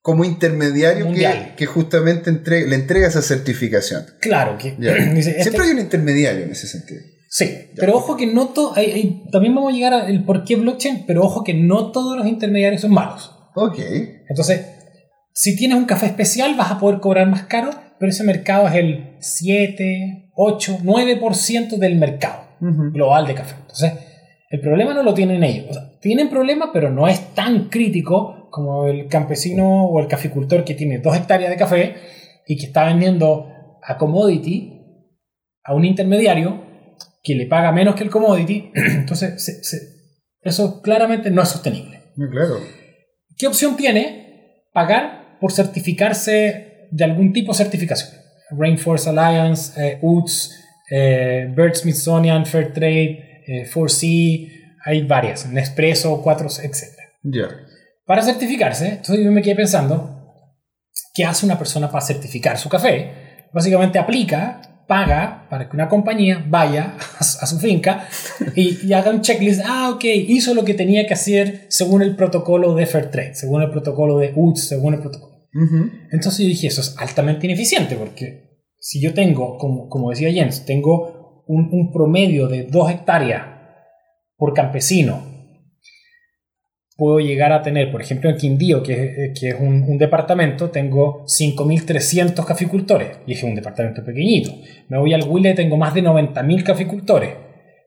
[0.00, 1.06] como intermediario
[1.56, 4.04] que, justamente entre- le entrega esa certificación.
[4.20, 4.72] Claro, que
[5.14, 7.00] dice, este- Siempre hay un intermediario en ese sentido.
[7.30, 8.74] Sí, pero ojo que no todo.
[9.30, 12.82] también vamos a llegar al por qué blockchain, pero ojo que no todos los intermediarios
[12.82, 13.30] son malos.
[13.54, 13.78] Ok.
[14.28, 14.62] Entonces,
[15.32, 17.70] si tienes un café especial, vas a poder cobrar más caro,
[18.00, 23.54] pero ese mercado es el 7, 8, 9% del mercado global de café.
[23.60, 23.92] Entonces,
[24.52, 25.66] el problema no lo tienen ellos.
[25.70, 30.62] O sea, tienen problema, pero no es tan crítico como el campesino o el caficultor
[30.64, 31.94] que tiene dos hectáreas de café
[32.46, 33.48] y que está vendiendo
[33.82, 34.78] a commodity
[35.64, 36.62] a un intermediario
[37.22, 38.70] que le paga menos que el commodity.
[38.74, 39.80] Entonces, se- se-
[40.42, 42.00] eso claramente no es sostenible.
[42.16, 42.56] No, claro.
[43.38, 44.66] ¿Qué opción tiene?
[44.72, 48.10] Pagar por certificarse de algún tipo de certificación.
[48.50, 50.50] Rainforest Alliance, eh, UTS,
[50.90, 54.48] eh, Bird Smithsonian, Fairtrade, eh, 4C,
[54.84, 56.82] hay varias, Nespresso, 4, etc.
[57.22, 57.48] Ya.
[58.04, 60.34] Para certificarse, entonces yo me quedé pensando,
[61.14, 63.46] ¿qué hace una persona para certificar su café?
[63.52, 68.08] Básicamente aplica, paga para que una compañía vaya a su, finca
[68.56, 69.62] y, y haga un checklist.
[69.64, 73.70] Ah, ok, hizo lo que tenía que hacer según el protocolo de Fairtrade, según el
[73.70, 75.32] protocolo de UTS, según el protocolo.
[75.54, 75.90] Ujú.
[76.10, 80.64] Entonces yo dije, eso es altamente ineficiente porque si yo tengo, como, como decía Jens,
[80.64, 81.11] tengo
[81.54, 83.42] un, un promedio de 2 hectáreas
[84.36, 85.30] por campesino,
[86.96, 90.70] puedo llegar a tener, por ejemplo, en Quindío, que, es- que es un, un departamento,
[90.70, 94.50] tengo 5.300 caficultores y es un departamento pequeñito.
[94.88, 97.30] Me voy al Huile, tengo más de 90.000 caficultores.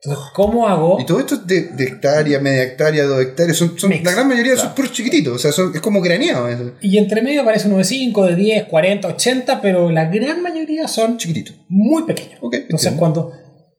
[0.04, 0.98] Entonces, ¿cómo hago?
[1.00, 3.58] Y todo esto es de, de hectárea, media hectárea, dos hectáreas.
[3.58, 3.74] Son,
[4.04, 5.34] la gran mayoría son puros chiquititos.
[5.34, 6.48] O sea, son, es como craneado.
[6.48, 6.74] eso.
[6.82, 10.88] Y entre medio aparece uno de 5, de 10, 40, 80, pero la gran mayoría
[10.88, 11.54] son Chiquitito.
[11.70, 12.34] muy pequeños.
[12.42, 13.00] Entonces, entiendo.
[13.00, 13.32] cuando,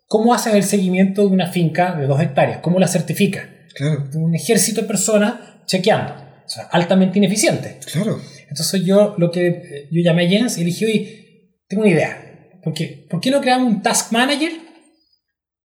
[0.07, 2.59] ¿cómo haces el seguimiento de una finca de dos hectáreas?
[2.59, 3.49] ¿Cómo la certifica?
[3.75, 5.35] Claro, Un ejército de personas
[5.67, 6.15] chequeando.
[6.15, 7.81] O sea, altamente ineficiente.
[7.93, 8.21] claro.
[8.49, 11.91] Entonces yo lo que eh, yo llamé a Jens y le dije, oye, tengo una
[11.91, 12.23] idea.
[12.63, 14.53] ¿Por qué, ¿Por qué no creamos un task manager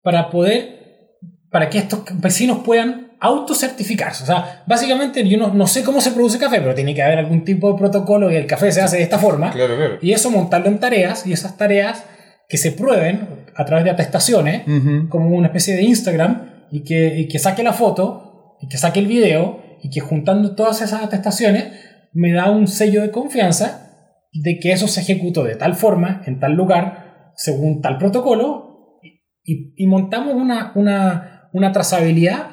[0.02, 1.18] para poder,
[1.50, 4.22] para que estos campesinos puedan autocertificarse.
[4.22, 7.18] O sea, básicamente yo no, no sé cómo se produce café, pero tiene que haber
[7.18, 9.50] algún tipo de protocolo y el café se hace de esta forma.
[9.50, 9.98] Claro, claro.
[10.00, 12.04] Y eso montarlo en tareas y esas tareas
[12.48, 15.08] que se prueben a través de atestaciones, Ujú.
[15.08, 19.00] como una especie de Instagram, y que, y que saque la foto, y que saque
[19.00, 21.72] el video, y que juntando todas esas atestaciones
[22.12, 23.84] me da un sello de confianza
[24.32, 28.98] de que eso se ejecutó de tal forma, en tal lugar, según tal protocolo,
[29.44, 32.50] y, y montamos una, una, una trazabilidad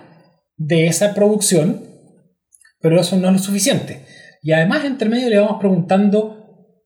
[0.58, 1.82] de esa producción,
[2.82, 4.06] pero eso no es lo suficiente.
[4.42, 6.45] Y además, entre medio le vamos preguntando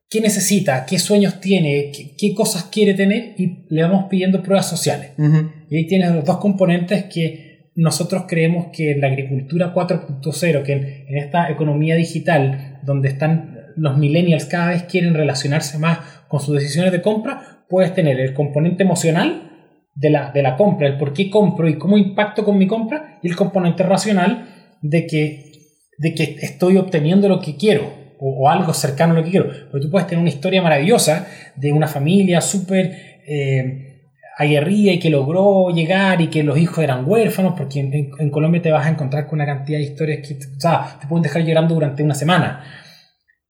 [0.10, 4.68] qué necesita, qué sueños tiene, qué, qué cosas quiere tener y le vamos pidiendo pruebas
[4.68, 5.12] sociales.
[5.18, 5.52] Ujú.
[5.70, 10.74] Y ahí tienes los dos componentes que nosotros creemos que en la agricultura 4.0, que
[10.74, 16.40] en, en esta economía digital, donde están los millennials cada vez quieren relacionarse más con
[16.40, 19.50] sus decisiones de compra, puedes tener el componente emocional
[19.96, 23.20] de la, de la compra, el por qué compro y cómo impacto con mi compra,
[23.22, 24.48] y el componente racional
[24.82, 25.52] de que,
[25.98, 29.50] de que estoy obteniendo lo que quiero o, algo cercano a lo que quiero.
[29.72, 32.92] Porque tú puedes tener una historia maravillosa de una familia súper
[33.28, 33.86] eh,
[34.38, 38.62] aguerrida y que logró llegar y que los hijos eran huérfanos, porque en- en Colombia
[38.62, 41.44] te vas a encontrar con una cantidad de historias que o sea, te pueden dejar
[41.44, 42.64] llorando durante una semana.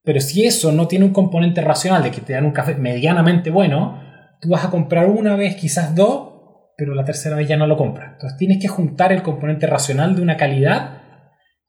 [0.03, 3.51] Pero si eso no tiene un componente racional de que te dan un café medianamente
[3.51, 4.01] bueno,
[4.41, 6.29] tú vas a comprar una vez, quizás dos,
[6.77, 8.13] pero la tercera vez ya no lo compras.
[8.13, 10.98] Entonces tienes que juntar el componente racional de una calidad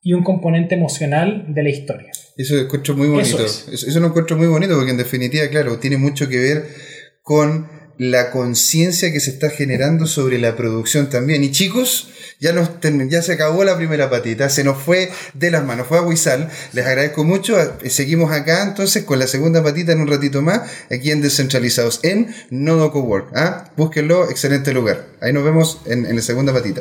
[0.02, 2.10] y un componente emocional de la historia.
[2.36, 3.44] Eso lo encuentro muy bonito.
[3.44, 3.84] Eso es.
[3.84, 6.68] eso lo encuentro muy bonito porque en definitiva, claro, tiene mucho que ver
[7.22, 7.68] con
[8.00, 11.44] la conciencia que se está generando sobre la producción también.
[11.44, 12.08] Y chicos,
[12.40, 12.70] ya, nos
[13.10, 16.48] ya se acabó la primera patita, se nos fue de las manos, fue a Huizal.
[16.72, 17.58] Les agradezco mucho.
[17.84, 22.34] Seguimos acá entonces con la segunda patita en un ratito más, aquí en Descentralizados, en
[22.48, 23.36] Nodo Cowork.
[23.36, 23.70] ¿ah?
[23.76, 25.04] Búsquenlo, excelente lugar.
[25.20, 26.80] Ahí nos vemos en, en la segunda patita.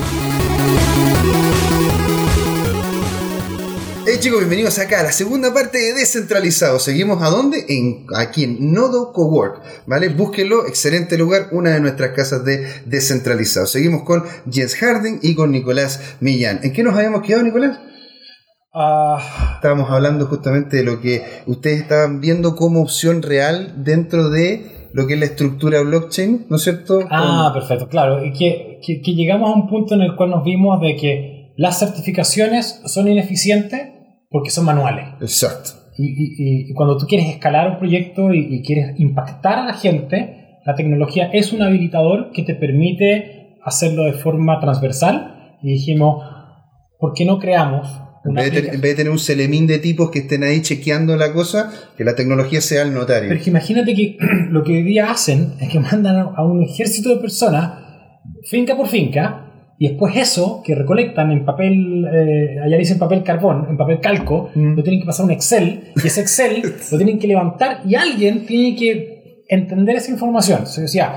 [4.21, 6.79] Chicos, bienvenidos acá a la segunda parte de Descentralizado.
[6.79, 7.65] Seguimos a dónde?
[7.69, 10.09] En, aquí en Nodo Cowork, ¿vale?
[10.09, 13.65] Búsquenlo, excelente lugar, una de nuestras casas de Descentralizado.
[13.65, 16.59] Seguimos con Jens Harding y con Nicolás Millán.
[16.63, 17.79] ¿En qué nos habíamos quedado, Nicolás?
[18.73, 24.89] Ah, Estábamos hablando justamente de lo que ustedes estaban viendo como opción real dentro de
[24.93, 26.99] lo que es la estructura blockchain, ¿no es cierto?
[27.09, 28.23] Ah, perfecto, claro.
[28.23, 31.53] Y que, que- que llegamos a un punto en el cual nos vimos de que
[31.57, 33.89] las certificaciones son ineficientes
[34.31, 35.05] porque son manuales.
[35.21, 35.71] Exacto.
[35.97, 39.73] Y, y- y- cuando tú quieres escalar un proyecto y, y quieres impactar a la
[39.73, 45.57] gente, la tecnología es un habilitador que te permite hacerlo de forma transversal.
[45.61, 46.23] Y dijimos,
[46.97, 47.87] ¿por qué no creamos
[48.23, 50.43] En una vez, ten- aplica- en vez de tener un selemín de tipos que estén
[50.43, 53.29] ahí chequeando la cosa, que la tecnología sea el notario.
[53.29, 54.17] Pero que imagínate que
[54.49, 57.73] lo que hoy día hacen es que mandan a un ejército de personas,
[58.49, 59.40] finca por finca,
[59.83, 64.49] y después eso que recolectan en papel, eh, allá dicen papel carbón, en papel calco,
[64.53, 64.75] Mm.
[64.75, 67.95] lo tienen que pasar a un Excel, y ese Excel lo tienen que levantar y
[67.95, 70.67] alguien tiene que entender esa información.
[70.67, 71.07] Se decía,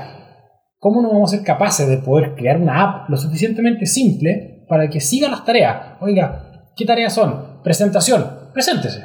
[0.79, 4.89] ¿cómo no vamos a ser capaces de poder crear una app lo suficientemente simple para
[4.89, 6.01] que siga las tareas?
[6.01, 7.61] Oiga, ¿qué tareas son?
[7.63, 9.01] Presentación, preséntese.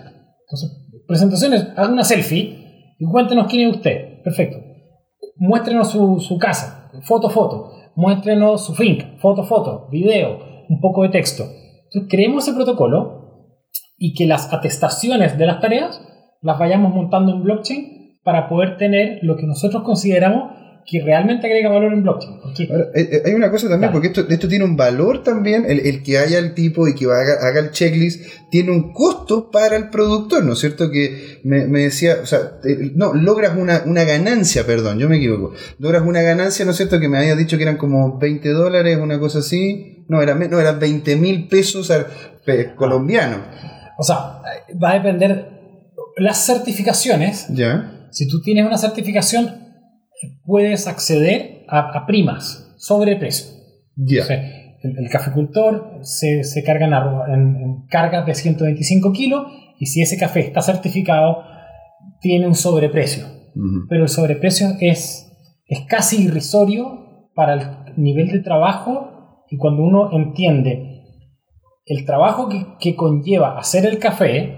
[0.49, 0.71] Entonces,
[1.07, 4.23] presentaciones, haga una selfie y cuéntenos quién es usted.
[4.25, 4.57] Perfecto.
[5.37, 7.73] Muéstrenos su, su casa, foto, foto.
[8.01, 10.39] Muéstrenos su finca, foto, foto, video,
[10.71, 11.43] un poco de texto.
[11.43, 13.59] Entonces, creemos ese protocolo
[13.99, 16.01] y que las atestaciones de las tareas
[16.41, 20.51] las vayamos montando en blockchain para poder tener lo que nosotros consideramos
[20.91, 22.41] que realmente agrega valor en blockchain.
[22.43, 23.93] Porque Ahora, eh, eh, hay una cosa también, Claro.
[23.93, 27.05] porque esto, esto tiene un valor también, el, el que haya el tipo y que
[27.05, 30.91] haga, haga el checklist, tiene un costo para el productor, ¿no es cierto?
[30.91, 35.19] Que me, me decía, o sea, eh, no, logras una, una ganancia, perdón, yo me
[35.19, 36.99] equivoco, logras una ganancia, ¿no es cierto?
[36.99, 40.49] Que me había dicho que eran como 20 dólares, una cosa así, no, era, me-
[40.49, 41.89] no, eran 20 mil pesos
[42.77, 43.39] colombianos,
[43.97, 44.17] O sea,
[44.83, 45.61] va a depender.
[46.17, 48.09] Las certificaciones, ¿ya?
[48.11, 49.70] si tú tienes una certificación,
[50.45, 53.47] puedes acceder a, a primas sobre precio.
[53.97, 54.23] Ya.
[54.23, 54.37] O sea,
[54.83, 59.47] el, el caficultor se, se carga en, en- en cargas de 125 kilos
[59.79, 61.43] y si ese café está certificado,
[62.21, 63.25] tiene un sobreprecio.
[63.53, 63.87] Ujú.
[63.89, 65.27] pero el sobreprecio es,
[65.67, 67.61] es casi irrisorio para el
[67.97, 71.03] nivel de trabajo y cuando uno entiende
[71.87, 74.57] el trabajo que, que conlleva hacer el café,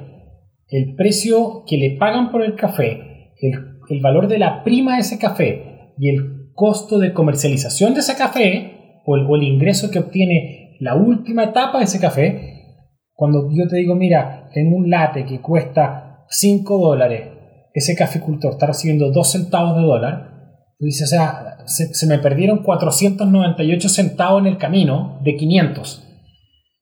[0.69, 5.01] el precio que le pagan por el café, el, el valor de la prima de
[5.01, 10.77] ese café y el costo de comercialización de ese café o el, ingreso que obtiene
[10.81, 12.81] la última etapa de ese café,
[13.15, 17.29] cuando yo te digo, mira, en un latte que cuesta 5 dólares,
[17.75, 20.31] ese caficultor está recibiendo 2 centavos de dólar,
[20.79, 26.09] tú dices, o sea, se, se me perdieron 498 centavos en el camino de 500.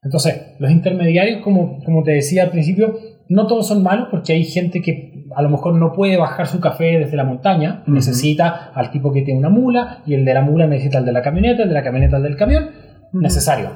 [0.02, 2.98] Entonces, los intermediarios, como, como te decía al principio,
[3.30, 6.60] no todos son malos porque hay gente que a lo mejor no puede bajar su
[6.60, 10.42] café desde la montaña, necesita al tipo que tiene una mula y el de la
[10.42, 12.70] mula necesita al de la camioneta, el de la camioneta al del camión,
[13.12, 13.70] necesario.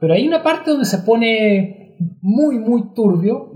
[0.00, 3.52] Pero hay una parte donde se pone muy, muy turbio,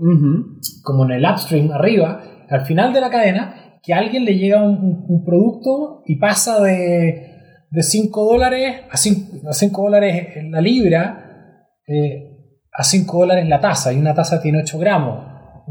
[0.83, 4.63] como en el upstream arriba, al final de la cadena, que a alguien le llega
[4.63, 7.27] un, un- un producto y pasa de,
[7.71, 12.27] de 5 dólares a 5 dólares en la libra eh,
[12.73, 15.19] a 5 dólares la taza, y una taza tiene 8 gramos,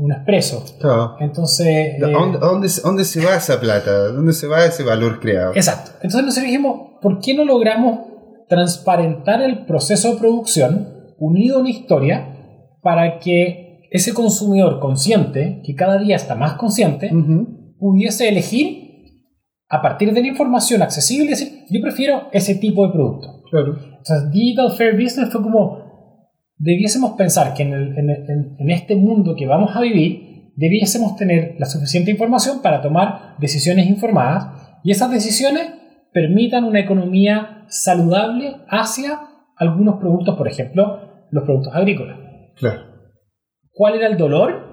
[0.01, 0.65] un expreso.
[0.81, 1.17] Claro.
[1.21, 1.67] Entonces...
[1.67, 3.91] ¿A eh, dónde, dónde dónde se va esa plata?
[3.91, 5.53] ¿A ¿Dónde se va ese valor creado?
[5.55, 5.93] Exacto.
[5.97, 8.01] Entonces nosotros dijimos, ¿por qué no logramos
[8.49, 12.37] transparentar el proceso de producción unido a una historia
[12.83, 17.75] para que ese consumidor consciente, que cada día está más consciente, Ujú.
[17.79, 18.89] pudiese elegir
[19.69, 23.43] a partir de la información accesible y decir, yo prefiero ese tipo de producto.
[23.51, 23.77] Claro.
[23.99, 25.80] Entonces, Digital Fair Business fue como,
[26.61, 30.53] debiésemos pensar que en, el- en el- en- en este mundo que vamos a vivir,
[30.57, 35.63] debiésemos tener la suficiente información para tomar decisiones informadas y esas decisiones
[36.13, 39.21] permitan una economía saludable hacia
[39.57, 42.19] algunos productos, por ejemplo, los productos agrícolas.
[42.57, 42.83] Claro.
[43.73, 44.69] ¿Cuál era el dolor?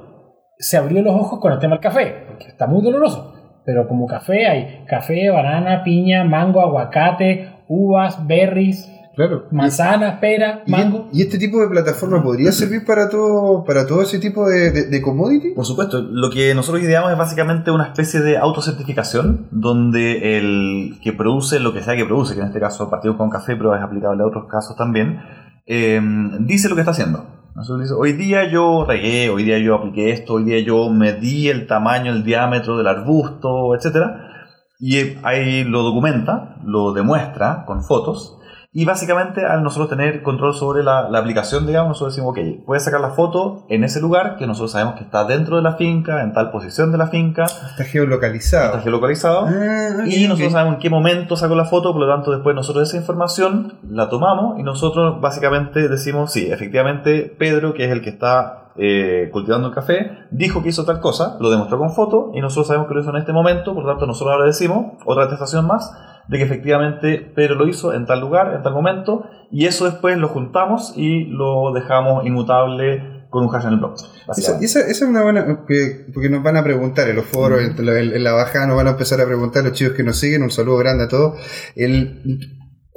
[0.58, 3.34] Se abrió los ojos con el tema del café, porque está muy doloroso.
[3.65, 9.47] Pero como café hay café, banana, piña, mango, aguacate, uvas, berries, Claro.
[9.49, 11.10] manzana, pera, ¿Y, mango.
[11.12, 14.86] y este tipo de plataforma podría servir para todo, para todo ese tipo de, de,
[14.86, 15.56] de commodity?
[15.56, 21.13] Por supuesto, lo que nosotros ideamos es básicamente una especie de autocertificación donde el que
[21.13, 23.82] produce lo que sea que produce, que en este caso partimos con café, pero es
[23.82, 25.19] aplicable a otros casos también,
[25.65, 25.99] eh,
[26.41, 27.25] dice lo que está haciendo.
[27.56, 31.47] Nosotros dice, hoy día yo regué, hoy día yo apliqué esto, hoy día yo medí
[31.49, 34.45] el tamaño, el diámetro del arbusto, etcétera
[34.80, 38.36] Y eh, ahí lo documenta, lo demuestra con fotos.
[38.73, 42.84] Y básicamente al nosotros tener control sobre la, la aplicación, digamos, nosotros decimos, ok, puedes
[42.84, 46.21] sacar la foto en ese lugar que nosotros sabemos que está dentro de la finca,
[46.21, 48.65] en tal posición de la finca, Está geolocalizado.
[48.67, 49.47] está geolocalizado.
[49.47, 52.56] Ah, Y ok, nosotros sabemos en qué momento sacó la foto, por lo tanto después
[52.56, 58.01] nosotros esa información la tomamos y nosotros básicamente decimos, sí, efectivamente Pedro, que es el
[58.01, 62.32] que está eh, cultivando el café, dijo que hizo tal cosa, lo demostró con foto
[62.36, 64.93] y nosotros sabemos que lo hizo en este momento, por lo tanto nosotros ahora decimos,
[65.06, 65.91] otra atestación más,
[66.27, 70.17] de que efectivamente Pedro lo hizo en tal lugar, en tal momento, y eso después
[70.17, 74.11] lo juntamos y lo dejamos inmutable con un hash en el blockchain.
[74.37, 75.65] Esa, esa, esa es una buena.
[75.67, 78.77] que- porque nos van a preguntar en los foros, en, la, en la bajada, nos
[78.77, 80.43] van a empezar a preguntar los chicos que nos siguen.
[80.43, 81.39] Un saludo grande a todos.
[81.75, 82.21] El,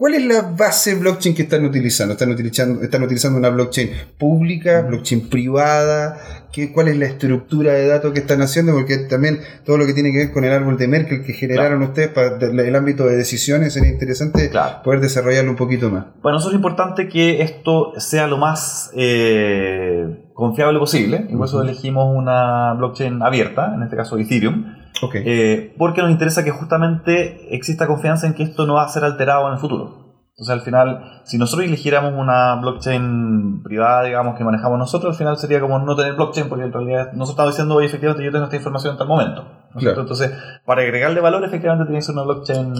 [0.01, 2.15] ¿Cuál es la base blockchain que están utilizando?
[2.15, 6.17] ¿Están utilizando, están utilizando una blockchain pública, blockchain privada?
[6.51, 8.73] ¿Qué, ¿Cuál es la estructura de datos que están haciendo?
[8.73, 11.83] Porque también todo lo que tiene que ver con el árbol de Merkel que generaron
[11.83, 14.83] ustedes para el ámbito de decisiones sería interesante Claro.
[14.83, 16.07] poder desarrollarlo un poquito más.
[16.23, 21.61] Para nosotros es importante que esto sea lo más eh, confiable posible, y por eso
[21.61, 25.15] elegimos una blockchain abierta, en este caso Ethereum, Ok.
[25.17, 29.05] eh, porque nos interesa que justamente exista confianza en que esto no va a ser
[29.05, 30.01] alterado en el futuro.
[30.41, 35.37] Entonces al final, si nosotros eligiéramos una blockchain privada, digamos, que manejamos nosotros, al final
[35.37, 38.45] sería como no tener blockchain, porque en realidad nosotros estamos diciendo, oye, efectivamente yo tengo
[38.45, 39.45] esta información en tal momento.
[39.77, 40.01] Claro.
[40.01, 40.33] Entonces,
[40.65, 42.73] para agregarle valor, efectivamente tiene que ser una blockchain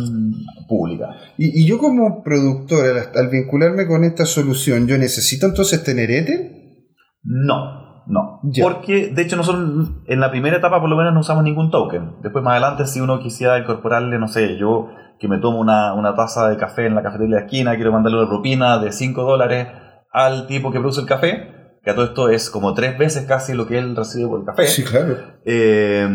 [0.67, 1.11] pública.
[1.37, 6.11] Y, y yo como productor, al, al vincularme con esta solución, ¿yo necesito entonces tener
[6.11, 6.41] Ether?
[7.23, 8.41] No, no.
[8.61, 12.17] Porque, de hecho, nosotros en la primera etapa por lo menos no usamos ningún token.
[12.23, 16.15] Después, más adelante, si uno quisiera incorporarle, no sé, yo que me tomo una, una
[16.15, 19.23] taza de café en la cafetería de la esquina, quiero mandarle una propina de 5
[19.23, 19.69] dólares
[20.11, 23.55] al tipo que produce el café, que a todo esto es como tres veces casi
[23.55, 24.67] lo que él recibe por el café.
[24.67, 25.17] Sí, claro.
[25.47, 26.07] Eh,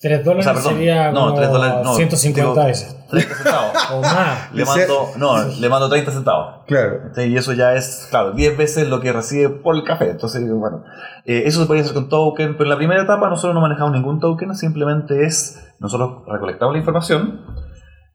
[0.00, 2.96] 3 dólares O sea, perdón, sería no, como tres dólares, no, 150 digo- veces.
[3.08, 3.72] 30 centavos.
[3.92, 4.52] O más.
[4.52, 6.64] le mando, no, le mando 30 centavos.
[6.66, 7.00] Claro.
[7.08, 7.28] ¿cachai?
[7.30, 10.10] Y eso ya es, claro, 10 veces lo que recibe por el café.
[10.10, 10.82] Entonces, bueno,
[11.26, 13.92] eh, eso se podría hacer con token, pero en la primera etapa nosotros no manejamos
[13.92, 17.42] ningún token, simplemente es, nosotros recolectamos la información,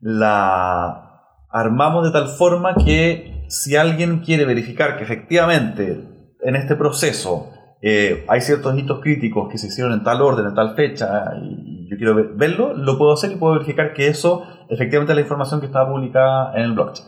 [0.01, 7.51] la armamos de tal forma que si alguien quiere verificar que efectivamente en este proceso
[7.81, 11.87] eh, hay ciertos hitos críticos que se hicieron en tal orden, en tal fecha, y
[11.89, 15.21] yo quiero ver- verlo, lo puedo hacer y puedo verificar que eso efectivamente es la
[15.21, 17.07] información que estaba publicada en el blockchain.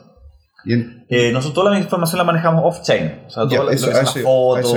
[0.66, 3.44] Y en- Eh, nosotros toda la información la manejamos off-chain, o sea,
[3.78, 4.72] son a las fotos,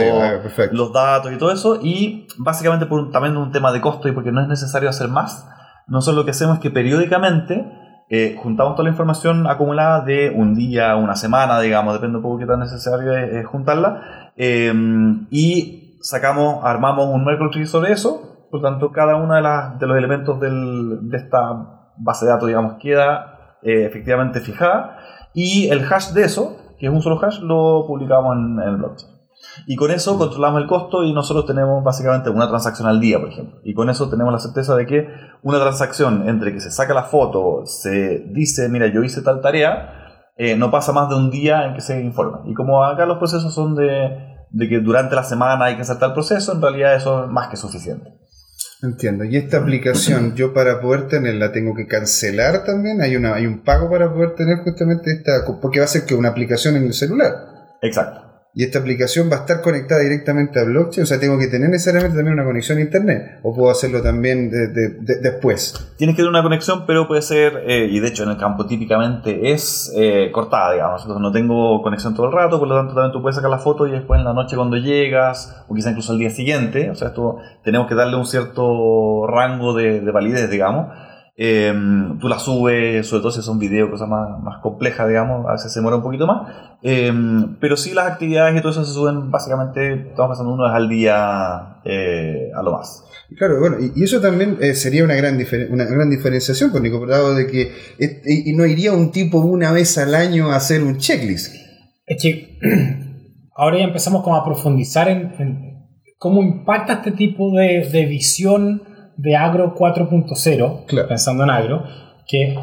[0.72, 4.12] los datos y todo eso, y básicamente por un- también un tema de costo y
[4.12, 5.46] porque no es necesario hacer más,
[5.88, 7.66] nosotros lo que hacemos es que periódicamente
[8.14, 12.38] eh, juntamos toda la información acumulada de un día, una semana, digamos, depende un poco
[12.38, 14.72] qué tan necesario es, es juntarla, eh,
[15.30, 19.78] y sacamos, armamos un Merkle tree sobre eso, por lo tanto cada uno de, las-
[19.78, 24.98] de los elementos del- de esta base de datos, digamos, queda eh, efectivamente fijada,
[25.34, 28.76] y el hash de eso, que es un solo hash, lo publicamos en, en el
[28.76, 29.12] blockchain.
[29.66, 33.28] Y con eso controlamos el costo y nosotros tenemos básicamente una transacción al día, por
[33.28, 33.58] ejemplo.
[33.64, 35.08] Y con eso tenemos la certeza de que
[35.42, 40.01] una transacción entre que se saca la foto, se dice, mira, yo hice tal tarea,
[40.42, 42.42] eh, no pasa más de un día en que se informa.
[42.46, 44.10] Y como acá los procesos son de,
[44.50, 47.46] de que durante la semana hay que hacer tal proceso, en realidad eso es más
[47.46, 48.12] que suficiente.
[48.82, 49.22] Entiendo.
[49.22, 53.00] Y esta aplicación, yo para poder tenerla, tengo que cancelar también.
[53.00, 56.16] Hay una, hay un pago para poder tener justamente esta, porque va a ser que
[56.16, 57.32] una aplicación en el celular.
[57.80, 58.31] Exacto.
[58.54, 61.04] Y esta aplicación va a estar conectada directamente a blockchain.
[61.04, 63.38] O sea, tengo que tener necesariamente también una conexión a internet.
[63.42, 65.94] O puedo hacerlo también de- de- de- después.
[65.96, 68.66] Tienes que tener una conexión, pero puede ser, eh, y de hecho en el campo
[68.66, 71.00] típicamente es eh, cortada, digamos.
[71.00, 73.58] Entonces no tengo conexión todo el rato, por lo tanto también tú puedes sacar la
[73.58, 76.94] foto y después en la noche cuando llegas, o quizá incluso al día siguiente, o
[76.94, 80.88] sea, esto tenemos que darle un cierto rango de validez, digamos.
[81.36, 81.72] Eh,
[82.20, 85.72] tú la subes, sobre todo si son videos, cosas más, más complejas, digamos, a veces
[85.72, 86.52] se demora un poquito más.
[86.82, 87.12] Eh,
[87.60, 90.88] pero sí las actividades y todo eso se suben básicamente, estamos pensando uno es al
[90.88, 93.04] día eh, a lo más.
[93.30, 95.38] Y Claro, bueno, y, y eso también eh, sería una gran,
[95.70, 99.96] una gran diferenciación con Nico, de que y y no iría un tipo una vez
[99.98, 101.54] al año a hacer un checklist.
[102.04, 102.58] Es que
[103.56, 105.72] ahora ya empezamos como a profundizar en, en
[106.18, 108.82] cómo impacta este tipo de, de visión
[109.22, 111.08] de agro 4.0, Claro.
[111.08, 111.84] pensando en agro,
[112.26, 112.56] que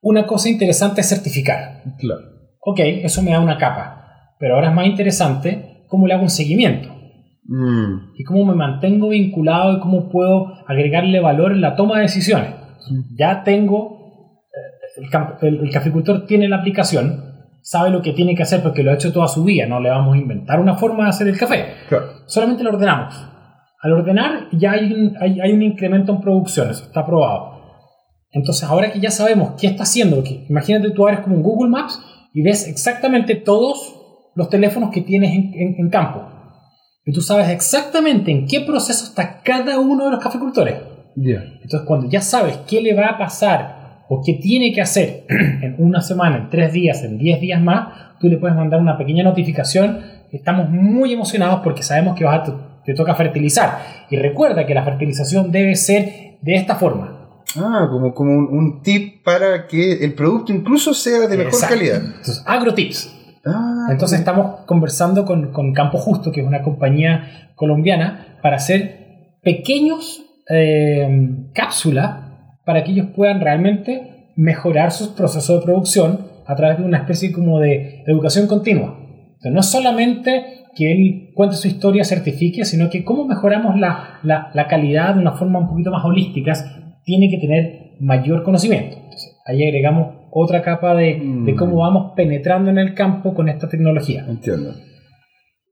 [0.00, 1.82] una cosa interesante es certificar.
[1.98, 2.20] Claro.
[2.60, 6.30] Ok, eso me da una capa, pero ahora es más interesante cómo le hago un
[6.30, 6.90] seguimiento
[7.46, 12.02] Mm, y cómo me mantengo vinculado y cómo puedo agregarle valor en la toma de
[12.04, 12.54] decisiones.
[13.18, 14.40] Ya tengo,
[14.96, 15.06] eh,
[15.42, 17.22] el- el caficultor tiene la aplicación,
[17.60, 19.90] sabe lo que tiene que hacer porque lo ha hecho toda su vida, no le
[19.90, 22.06] vamos a inventar una forma de hacer el café, claro.
[22.26, 23.14] solamente lo ordenamos.
[23.84, 27.52] Al ordenar ya hay un, hay, hay un incremento en producción, eso está probado.
[28.32, 32.00] Entonces ahora que ya sabemos qué está haciendo, imagínate tú eres como un Google Maps
[32.32, 33.94] y ves exactamente todos
[34.34, 36.22] los teléfonos que tienes en, en- en campo.
[37.06, 40.76] Y tú sabes exactamente en qué proceso está cada uno de los caficultores.
[41.14, 41.44] Ya.
[41.62, 45.26] Entonces, cuando ya sabes qué le va a pasar o qué tiene que hacer
[45.62, 48.96] en una semana, en tres días, en diez días más, tú le puedes mandar una
[48.98, 50.00] pequeña notificación.
[50.32, 53.78] Estamos muy emocionados porque sabemos que vas a, te toca fertilizar.
[54.10, 57.42] Y recuerda que la fertilización debe ser de esta forma.
[57.56, 61.74] Ah, como, como un, un tip para que el producto incluso sea de mejor Exacto.
[61.76, 62.02] calidad.
[62.04, 63.14] Entonces, agrotips.
[63.46, 69.36] Ah, Entonces estamos conversando con, con Campo Justo, que es una compañía colombiana, para hacer
[69.42, 72.24] pequeños eh, cápsulas
[72.64, 77.32] para que ellos puedan realmente mejorar sus procesos de producción a través de una especie
[77.32, 78.98] como de educación continua.
[78.98, 84.50] Entonces, no solamente que él cuente su historia, certifique, sino que cómo mejoramos la, la-
[84.54, 86.52] la calidad de una forma un poquito más holística,
[87.04, 88.96] tiene que tener mayor conocimiento.
[88.96, 91.56] Entonces, ahí agregamos otra capa de, de Mm.
[91.56, 94.24] cómo vamos penetrando en el campo con esta tecnología.
[94.28, 94.72] entiendo.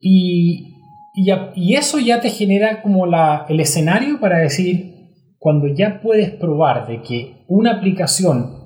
[0.01, 0.75] Y,
[1.15, 4.93] y, y eso ya te genera como la, el escenario para decir,
[5.39, 8.63] cuando ya puedes probar de que una aplicación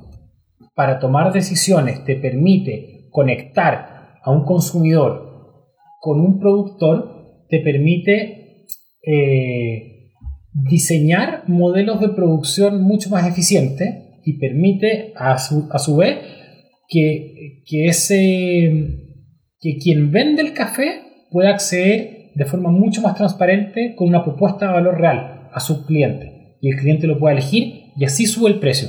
[0.75, 5.26] para tomar decisiones te permite conectar a un consumidor
[6.07, 8.65] con un productor, te permite
[9.03, 10.13] eh,
[10.53, 13.89] diseñar modelos de producción mucho más eficientes
[14.25, 16.19] y permite a su, a su vez
[16.89, 19.03] que, que ese
[19.59, 24.67] que quien vende el café pueda acceder de forma mucho más transparente con una propuesta
[24.67, 28.49] de valor real a su cliente y el cliente lo pueda elegir y así sube
[28.49, 28.89] el precio.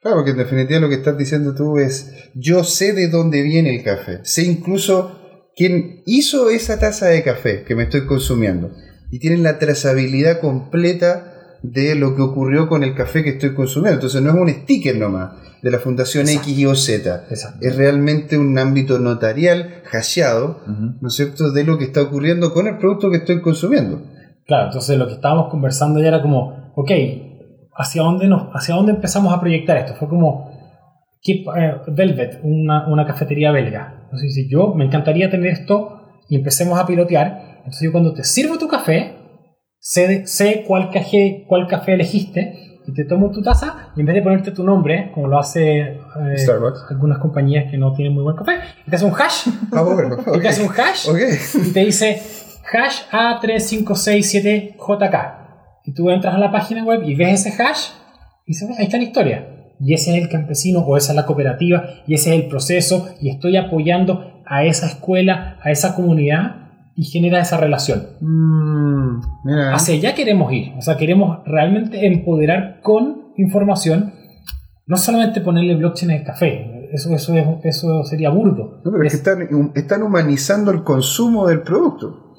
[0.00, 3.74] Claro, porque en definitiva lo que estás diciendo tú es, yo sé de dónde viene
[3.74, 5.23] el café, sé incluso
[5.56, 8.70] quién hizo esa taza de café que me estoy consumiendo
[9.10, 11.30] y tienen la trazabilidad completa
[11.62, 13.94] de lo que ocurrió con el café que estoy consumiendo.
[13.94, 15.30] Entonces no es un sticker nomás
[15.62, 16.50] de la Fundación Exacto.
[16.50, 17.24] X, Y o Z.
[17.30, 17.58] Exacto.
[17.62, 20.98] Es realmente un ámbito notarial, hasheado, Ujú.
[21.00, 24.02] ¿no es cierto?, de lo que está ocurriendo con el producto que estoy consumiendo.
[24.46, 26.90] Claro, entonces lo que estábamos conversando ya era como, ok,
[27.76, 29.94] ¿hacia dónde, nos, hacia dónde empezamos a proyectar esto?
[29.94, 30.53] Fue como
[31.24, 34.02] ¿qué- eh, Velvet, una, una cafetería belga.
[34.04, 37.54] Entonces dice, yo me encantaría tener esto y empecemos a pilotear.
[37.58, 39.16] Entonces yo cuando te sirvo tu café,
[39.78, 44.14] sé, sé cuál, café, cuál café elegiste y te tomo tu taza y en vez
[44.16, 45.98] de ponerte tu nombre, como lo hace eh,
[46.36, 46.84] Starbucks.
[46.90, 48.58] algunas compañías que no tienen muy buen café,
[48.88, 51.08] te hace un hash Ah, bueno, y te hace un hash
[51.66, 52.20] y te dice
[52.70, 55.40] hash A3567JK.
[55.86, 57.88] Y tú entras a la página web y ves ese hash
[58.46, 59.48] y dices, ahí está la historia.
[59.80, 63.08] Y ese es el campesino o esa es la cooperativa y ese es el proceso
[63.20, 66.56] y estoy apoyando a esa escuela, a esa comunidad
[66.96, 68.02] y genera esa relación.
[68.20, 69.74] Mm, mira.
[69.74, 70.72] Hacia allá queremos ir.
[70.78, 74.12] O sea, queremos realmente empoderar con información,
[74.86, 76.88] no solamente ponerle blockchain al café.
[76.92, 78.80] Eso, eso, es- eso sería burdo.
[78.84, 82.34] No, pero es que están, están humanizando el consumo del producto.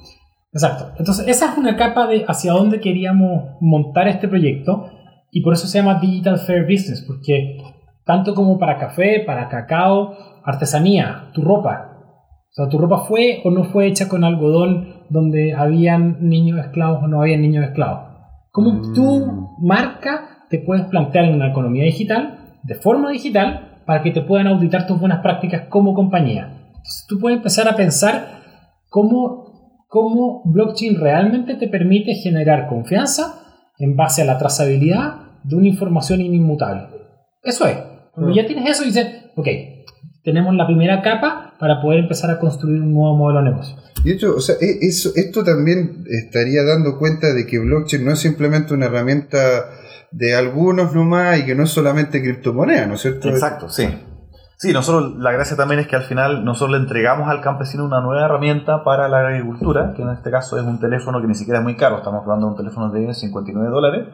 [0.52, 0.92] Exacto.
[0.98, 4.90] Entonces, esa es una capa de hacia dónde queríamos montar este proyecto
[5.36, 7.58] y por eso se llama Digital Fair Business, porque
[8.06, 11.90] tanto como para café, para cacao, artesanía, tu ropa.
[12.48, 17.02] O sea, tu ropa fue o no fue hecha con algodón donde habían niños esclavos
[17.02, 18.14] o no habían niños esclavos.
[18.50, 18.94] ¿Cómo Mm.
[18.94, 24.22] tu marca te puedes plantear en una economía digital, de forma digital, para que te
[24.22, 26.46] puedan auditar tus buenas prácticas como compañía?
[26.68, 28.40] Entonces, tú puedes empezar a pensar
[28.88, 33.34] cómo, cómo blockchain realmente te permite generar confianza
[33.78, 36.88] en base a la trazabilidad de una información inmutable.
[37.42, 37.76] Eso es.
[38.12, 38.36] Cuando Mm.
[38.36, 39.46] ya tienes eso, dices, ok,
[40.24, 43.76] tenemos la primera capa para poder empezar a construir un nuevo modelo de negocio.
[44.04, 48.12] Y hecho, o sea, e- eso, esto también estaría dando cuenta de que blockchain no
[48.12, 49.38] es simplemente una herramienta
[50.12, 53.28] de algunos nomás y que no es solamente criptomoneda, ¿no es cierto?
[53.28, 53.86] Exacto, sí.
[54.58, 58.00] Sí, nosotros la gracia también es que al final nosotros le entregamos al campesino una
[58.00, 61.58] nueva herramienta para la agricultura, que en este caso es un teléfono que ni siquiera
[61.58, 64.06] es muy caro, estamos hablando de un teléfono de 59 dólares.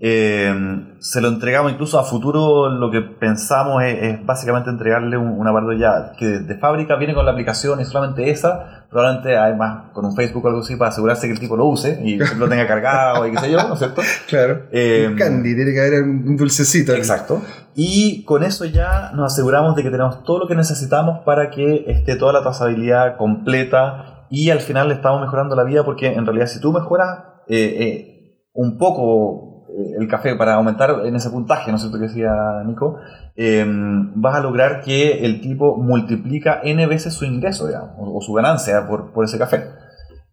[0.00, 5.28] Eh, se lo entregamos incluso a futuro, lo que pensamos es, es básicamente entregarle un,
[5.28, 9.36] un aparato ya que de, de fábrica viene con la aplicación y solamente esa, probablemente
[9.36, 12.16] además con un Facebook o algo así para asegurarse que el tipo lo use y
[12.36, 14.02] lo tenga cargado y qué sé yo, ¿no es cierto?
[14.26, 14.62] Claro.
[14.72, 16.94] Eh, un candy, tiene que haber un dulcecito.
[16.94, 17.42] Exacto.
[17.80, 21.84] Y con eso ya nos aseguramos de que tenemos todo lo que necesitamos para que
[21.86, 26.26] esté toda la trazabilidad completa y al final le estamos mejorando la vida porque en
[26.26, 31.30] realidad si tú mejoras eh, eh, un poco eh, el café para aumentar en ese
[31.30, 32.32] puntaje, ¿no es cierto que decía
[32.66, 32.98] Nico?
[33.36, 38.32] Eh, vas a lograr que el tipo multiplica n veces su ingreso, digamos, o su
[38.32, 39.66] ganancia por, por ese café.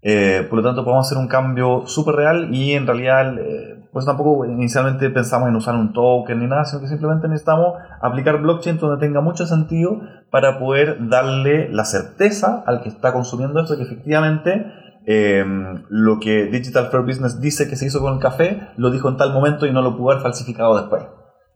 [0.07, 4.05] Eh, por lo tanto, podemos hacer un cambio súper real y en realidad, eh, pues
[4.05, 8.77] tampoco inicialmente pensamos en usar un token ni nada, sino que simplemente necesitamos aplicar blockchain
[8.77, 13.81] donde tenga mucho sentido para poder darle la certeza al que está consumiendo esto que
[13.81, 14.71] efectivamente
[15.07, 15.43] eh,
[15.89, 19.17] lo que Digital Fair Business dice que se hizo con el café, lo dijo en
[19.17, 21.01] tal momento y no lo pudo haber falsificado después.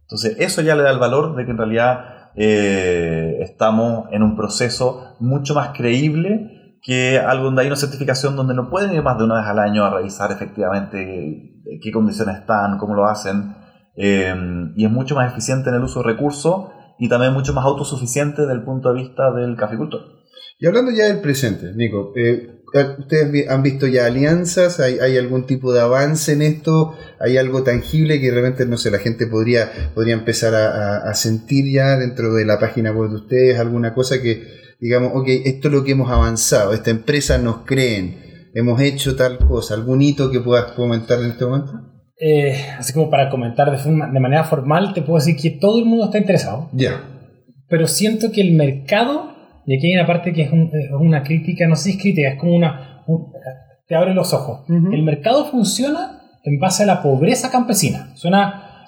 [0.01, 4.35] Entonces, eso ya le da el valor de que en realidad eh, estamos en un
[4.35, 9.25] proceso mucho más creíble que donde hay una certificación donde no pueden ir más de
[9.25, 13.55] una vez al año a revisar efectivamente qué condiciones están, cómo lo hacen,
[13.95, 14.33] eh,
[14.75, 18.41] y es mucho más eficiente en el uso de recursos y también mucho más autosuficiente
[18.43, 20.01] desde el punto de vista del caficultor.
[20.57, 22.61] Y hablando ya del presente, Nico, eh,
[22.97, 24.79] ¿ustedes vi- han visto ya alianzas?
[24.79, 26.95] ¿Hay, hay algún tipo de avance en esto?
[27.19, 31.65] ¿Hay algo tangible que de repente, no sé, la gente podría, podría empezar a sentir
[31.73, 33.59] ya dentro de la página web de ustedes?
[33.59, 34.43] ¿Alguna cosa que,
[34.79, 38.17] digamos, ok, esto es lo que hemos avanzado, esta empresa nos creen,
[38.53, 39.73] hemos hecho tal cosa?
[39.75, 41.73] ¿Algún hito que puedas comentar en este momento?
[42.21, 45.79] Eh, así como para comentar de, forma- de manera formal, te puedo decir que todo
[45.79, 47.01] el mundo está interesado, Ya.
[47.67, 49.31] pero siento que el mercado,
[49.65, 52.01] y aquí hay una parte que es, un- es una crítica, no sé si es
[52.01, 53.03] crítica, es como una...
[53.07, 53.31] un-
[53.87, 54.65] te abre los ojos.
[54.69, 58.11] El mercado funciona en base a la pobreza campesina.
[58.15, 58.85] Suena...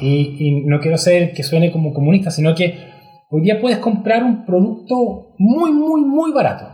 [0.00, 2.91] y- y no quiero ser que suene como comunista, sino que
[3.32, 6.66] hoy día puedes comprar un producto muy, muy, muy barato.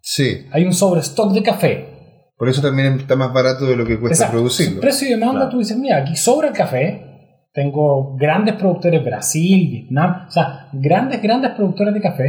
[0.00, 1.88] Sí, Hay un sobrestock de café.
[2.36, 4.32] por eso también está más barato de lo que cuesta Exacto.
[4.32, 4.80] producirlo.
[4.80, 5.50] Precio y demanda, Claro.
[5.50, 7.08] tú dices, mira, aquí sobra el café.
[7.54, 12.24] Tengo grandes productores, Brasil, Vietnam, o sea, grandes, grandes productores de café.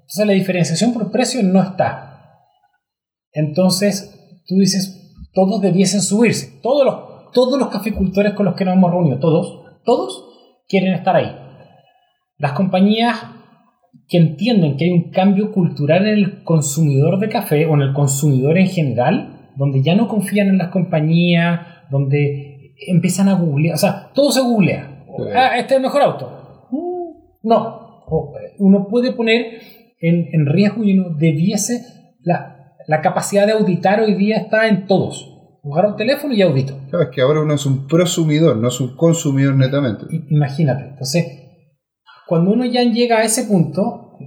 [0.00, 2.04] Entonces la diferenciación por precio no está.
[3.32, 6.60] Entonces, tú dices, todos debiesen subirse.
[6.62, 10.24] Todos los, todos los caficultores con los que nos hemos reunido, todos, todos
[10.68, 11.30] quieren estar ahí.
[12.38, 13.18] Las compañías
[14.08, 17.92] que entienden que hay un cambio cultural en el consumidor de café o en el
[17.92, 21.60] consumidor en general, donde ya no confían en las compañías,
[21.90, 25.04] donde empiezan a googlear, o sea, todo se googlea.
[25.34, 26.68] Ah, este es el mejor auto.
[26.70, 28.04] Mm, No,
[28.40, 29.46] eh, uno puede poner
[30.00, 31.80] en, en riesgo y uno debiese,
[32.22, 35.34] la, la capacidad de auditar hoy día está en todos.
[35.60, 36.78] Jugar un teléfono y audito.
[36.88, 40.06] Claro, es que ahora uno es un prosumidor, no es un consumidor netamente.
[40.30, 40.84] Imagínate.
[40.84, 41.47] Entonces,
[42.28, 44.18] cuando uno ya llega a ese punto,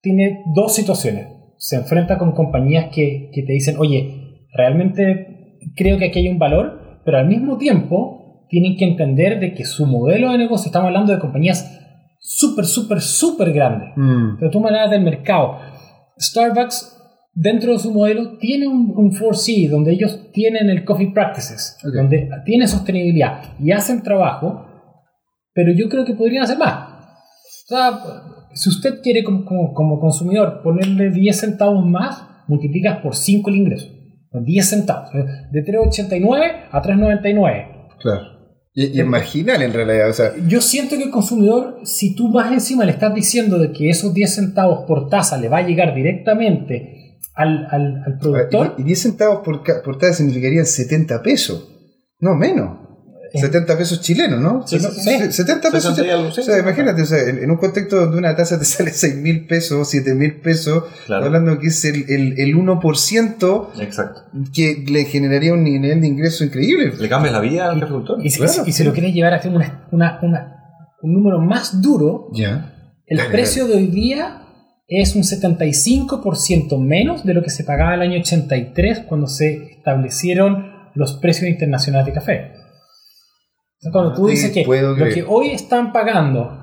[0.00, 1.28] tiene dos situaciones.
[1.56, 6.38] Se enfrenta con compañías que, que te dicen, oye, realmente creo que aquí hay un
[6.38, 10.88] valor, pero al mismo tiempo tienen que entender de que su modelo de negocio, estamos
[10.88, 11.80] hablando de compañías
[12.20, 13.90] súper, súper, súper grandes.
[13.96, 14.36] Mm.
[14.38, 15.58] Pero tú maneras del mercado.
[16.18, 16.96] Starbucks,
[17.32, 21.94] dentro de su modelo, tiene un, un 4C, donde ellos tienen el Coffee Practices, Ok.
[21.94, 24.63] donde tiene sostenibilidad y hacen trabajo,
[25.54, 26.90] pero yo creo que podrían hacer más.
[27.64, 28.00] O sea,
[28.54, 33.56] si usted quiere como, como- como consumidor ponerle 10 centavos más, multiplicas por 5 el
[33.56, 33.88] ingreso.
[34.32, 35.10] 10 centavos.
[35.52, 37.88] De 3,89 a 3,99.
[38.00, 38.20] Claro.
[38.74, 42.26] Y, y es marginal en realidad, o sea, Yo siento que el consumidor, si tú
[42.28, 45.62] más encima le estás diciendo de que esos 10 centavos por taza le va a
[45.66, 51.22] llegar directamente al, al, al productor, y, y 10 centavos por, por taza significarían 70
[51.22, 51.68] pesos.
[52.18, 52.80] No, menos.
[53.34, 53.40] Eh.
[53.40, 54.64] 70 pesos chilenos, ¿no?
[54.66, 55.32] Sí, sí, sí.
[55.32, 55.96] 70 pesos.
[55.96, 56.40] 60 y algo, sí.
[56.40, 59.46] o sea, imagínate, o sea, en, un contexto donde una taza te sale 6 mil
[59.46, 61.26] pesos, 7 mil pesos, Claro.
[61.26, 64.20] hablando que es el, el, el 1% Exacto.
[64.54, 66.92] que le generaría un nivel de ingreso increíble.
[66.98, 68.24] Le cambias la vida al cafecultor.
[68.24, 68.62] y, si, claro.
[68.66, 70.50] y si lo quieres llevar a hacer una, una- una-
[71.02, 72.72] un número más duro, Ya.
[73.06, 74.40] el precio de hoy día
[74.86, 80.72] es un 75% menos de lo que se pagaba el año 83 cuando se establecieron
[80.94, 82.52] los precios internacionales de café.
[83.92, 85.14] Cuando tú dices que puedo lo creer.
[85.14, 86.60] que hoy están pagando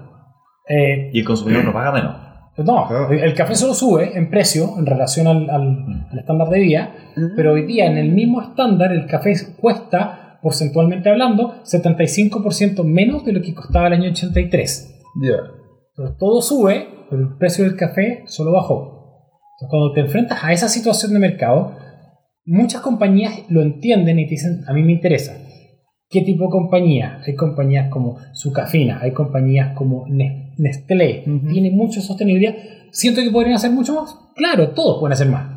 [0.68, 2.16] eh, Y el consumidor no paga menos.
[2.58, 3.12] No, Claro.
[3.12, 6.92] el café solo sube en precio en relación al, al- al estándar de vida,
[7.36, 13.34] pero hoy día en el mismo estándar el café cuesta, porcentualmente hablando, 75% menos de
[13.34, 15.02] lo que costaba el año 83.
[15.24, 15.38] Ya.
[15.96, 19.30] Entonces, todo sube, pero el precio del café solo bajó.
[19.60, 21.74] Entonces, cuando te enfrentas a esa situación de mercado,
[22.46, 25.34] muchas compañías lo entienden y te dicen, a mí me interesa.
[26.12, 27.22] ¿Qué tipo de compañía?
[27.26, 31.48] Hay compañías como Sucafina, hay compañías como Nes- Nestlé, Ujú.
[31.48, 32.54] tiene mucha sostenibilidad.
[32.92, 34.14] Siento que podrían hacer mucho más.
[34.36, 35.48] Claro, todos pueden hacer más.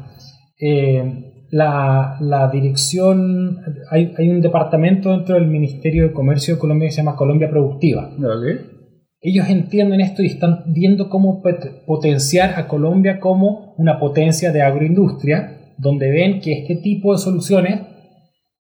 [0.60, 1.02] Eh,
[1.50, 3.58] la, la dirección,
[3.90, 7.48] hay, hay un departamento dentro del Ministerio de Comercio de Colombia que se llama Colombia
[7.50, 8.60] Productiva Dale.
[9.20, 14.62] ellos entienden esto y están viendo cómo pot- potenciar a Colombia como una potencia de
[14.62, 17.80] agroindustria, donde ven que este tipo de soluciones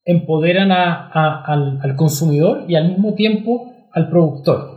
[0.04, 4.70] empoderan a- a- al, al consumidor y al mismo tiempo al productor.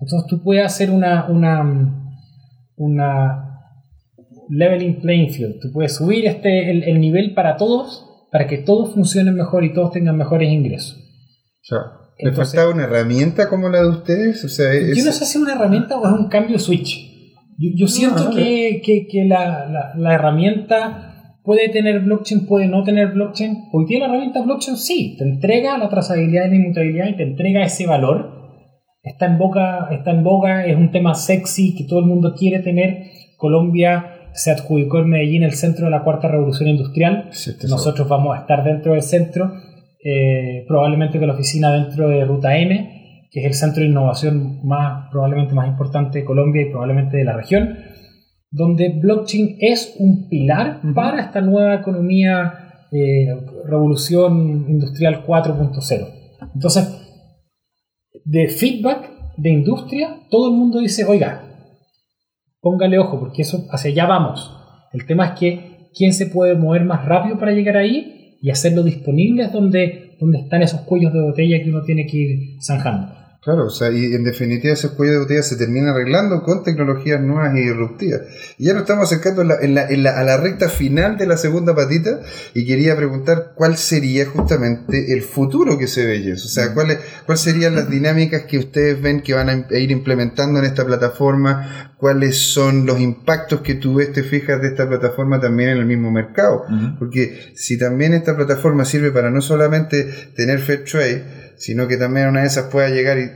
[0.00, 2.10] Entonces tú puedes hacer una, una,
[2.76, 3.50] una
[4.48, 8.92] leveling playing field, tú puedes subir este, el, el nivel para todos, para que todos
[8.94, 10.98] funcionen mejor y todos tengan mejores ingresos.
[11.62, 11.78] Sea,
[12.18, 14.44] ¿Le faltaba una herramienta como la de ustedes?
[14.44, 17.10] O sea, es- Yo no sé si es una herramienta o es un cambio switch.
[17.56, 21.13] Yo, yo siento que, que- que la, la- la herramienta
[21.44, 23.68] puede tener blockchain, puede no tener blockchain.
[23.72, 27.22] Hoy día la herramienta blockchain sí, te entrega la trazabilidad y la inmutabilidad y te
[27.22, 28.42] entrega ese valor.
[29.02, 32.60] Está en, boca, está en boga, es un tema sexy que todo el mundo quiere
[32.60, 33.04] tener.
[33.36, 37.28] Colombia se adjudicó en Medellín el centro de la cuarta revolución industrial.
[37.30, 39.52] Sí, este Nosotros vamos a estar dentro del centro,
[40.02, 44.66] eh, probablemente con la oficina dentro de Ruta M, que es el centro de innovación
[44.66, 47.76] más, probablemente más importante de Colombia y probablemente de la región,
[48.54, 53.26] donde blockchain es un pilar para esta nueva economía, eh,
[53.66, 56.06] revolución industrial 4.0.
[56.54, 56.88] Entonces,
[58.24, 61.42] de feedback de industria, todo el mundo dice, oiga,
[62.60, 64.56] póngale ojo, porque eso hacia allá vamos.
[64.92, 68.84] El tema es que quién se puede mover más rápido para llegar ahí y hacerlo
[68.84, 73.23] disponible es donde, donde están esos cuellos de botella que uno tiene que ir zanjando.
[73.44, 77.20] Claro, o sea, y en definitiva esos cuellos de botella se terminan arreglando con tecnologías
[77.20, 78.22] nuevas y disruptivas.
[78.56, 81.18] Y ya nos estamos acercando en la- en la- en la- a la recta final
[81.18, 82.20] de la segunda patita
[82.54, 86.44] y quería preguntar cuál sería justamente el futuro que se ve, Jens.
[86.46, 90.58] O sea, cuáles cuáles serían las dinámicas que ustedes ven que van a ir implementando
[90.58, 95.40] en esta plataforma, cuáles son los impactos que tú ves, te fijas, de esta plataforma
[95.40, 96.64] también en el mismo mercado.
[96.64, 96.98] Ujú.
[96.98, 102.28] Porque si también esta plataforma sirve para no solamente tener fair trade, sino que también
[102.28, 103.30] una de esas pueda llegar y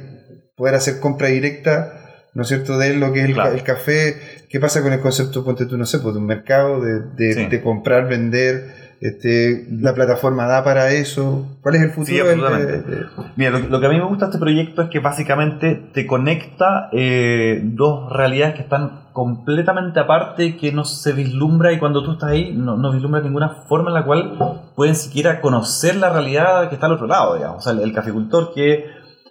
[0.57, 3.53] poder hacer compra directa, ¿no es cierto?, de lo que es el, Claro.
[3.55, 4.17] el café.
[4.49, 7.35] ¿Qué pasa con el concepto, ponte tú, no sé, pues de un mercado, de, de-
[7.35, 7.47] Sí.
[7.47, 8.88] de comprar, vender?
[9.01, 11.47] Este, la plataforma da para eso.
[11.63, 12.07] ¿Cuál es el futuro?
[12.07, 12.73] Sí, absolutamente.
[12.73, 14.99] de- de- Mira, lo, lo que a mí me gusta de este proyecto es que
[14.99, 21.79] básicamente te conecta eh, dos realidades que están completamente aparte, que no se vislumbra y
[21.79, 25.95] cuando tú estás ahí no, no vislumbra ninguna forma en la cual pueden siquiera conocer
[25.97, 27.59] la realidad que está al otro lado, digamos.
[27.59, 28.85] O sea, el, el caficultor que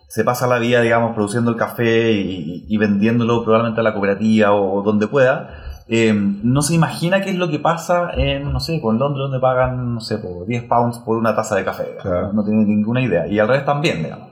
[0.07, 4.53] se pasa la vida, digamos, produciendo el café y, y vendiéndolo probablemente a la cooperativa
[4.53, 8.81] o donde pueda, eh, no se imagina qué es lo que pasa en, no sé,
[8.81, 11.97] con Londres, donde pagan, no sé, por 10 pounds por una taza de café.
[12.01, 12.33] Claro.
[12.33, 13.27] No tiene ninguna idea.
[13.27, 14.27] Y al revés también, digamos.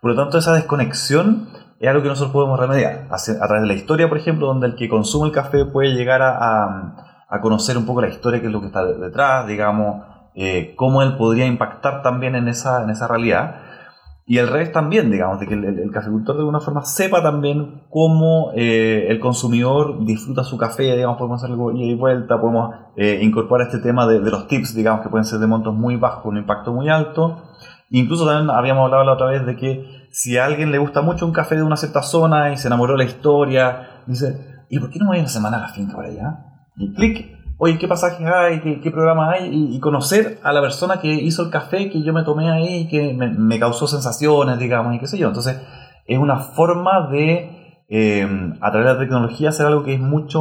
[0.00, 1.48] Por lo tanto, esa desconexión
[1.80, 3.06] es algo que nosotros podemos remediar.
[3.10, 6.22] A través de la historia, por ejemplo, donde el que consume el café puede llegar
[6.22, 6.96] a, a-
[7.28, 10.74] a conocer un poco la historia, qué es lo que está de- detrás, digamos, eh,
[10.76, 13.56] cómo él podría impactar también en esa, en esa realidad.
[14.26, 15.98] Y el revés también, digamos, de que el, el- el de
[16.38, 21.72] alguna forma sepa también cómo eh, el consumidor disfruta su café, digamos, podemos hacer algo
[21.72, 25.26] ida y vuelta, podemos eh, incorporar este tema de, de los tips, digamos, que pueden
[25.26, 27.42] ser de montos muy bajos, un impacto muy alto.
[27.90, 31.26] Incluso también habíamos hablado la otra vez de que si a alguien le gusta mucho
[31.26, 34.88] un café de una cierta zona y se enamoró de la historia, dice, ¿y por
[34.90, 36.62] qué no voy una semana a la finca por allá?
[36.76, 38.60] Y clic, oye, ¿qué pasajes hay?
[38.60, 39.50] ¿Qué, qué programas hay?
[39.74, 43.14] Y, conocer a la persona que hizo el café que yo me tomé ahí que
[43.14, 45.28] me, causó sensaciones, digamos, y qué sé yo.
[45.28, 45.60] Entonces,
[46.06, 50.40] es una forma de, eh, a través de la tecnología, hacer algo que es mucho,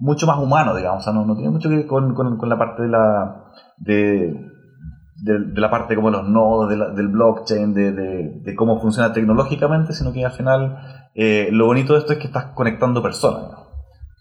[0.00, 1.00] mucho más humano, digamos.
[1.00, 3.44] O sea, no, tiene mucho que ver con, la parte de la...
[3.78, 4.46] De,
[5.22, 10.32] la parte como los nodos de del blockchain, de cómo funciona tecnológicamente, sino que al
[10.32, 10.78] final
[11.14, 13.59] eh, lo bonito de esto es que estás conectando personas.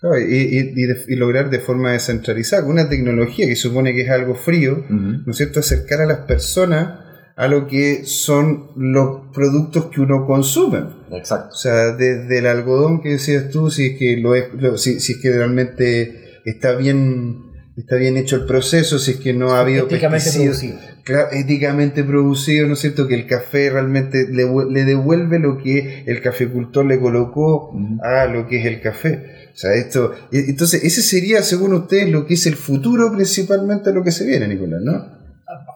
[0.01, 4.01] Y, y- y de- y lograr de forma descentralizada, con una tecnología que supone que
[4.03, 5.59] es algo frío, ¿no es cierto?
[5.59, 6.99] Acercar a las personas
[7.35, 10.83] a lo que son los productos que uno consume.
[11.11, 11.49] Exacto.
[11.53, 14.99] O sea, desde el algodón que decías tú, si es que lo es, lo- si,
[14.99, 19.51] si es que realmente está bien, está bien hecho el proceso, si es que no
[19.53, 19.87] ha habido
[20.23, 20.88] pesticidas, producido.
[21.03, 23.07] Claro, éticamente producido, ¿no es cierto?
[23.07, 27.71] Que el café realmente le, le devuelve lo que el cafecultor le colocó
[28.03, 29.49] a lo que es el café.
[29.51, 34.03] O sea, esto, entonces ese sería, según ustedes, lo que es el futuro principalmente lo
[34.03, 35.19] que se viene, Nicolás, ¿no?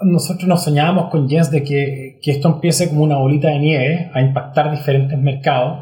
[0.02, 4.12] Nosotros nos soñábamos con Jens de que, que esto empiece como una bolita de nieve
[4.14, 5.80] a impactar diferentes mercados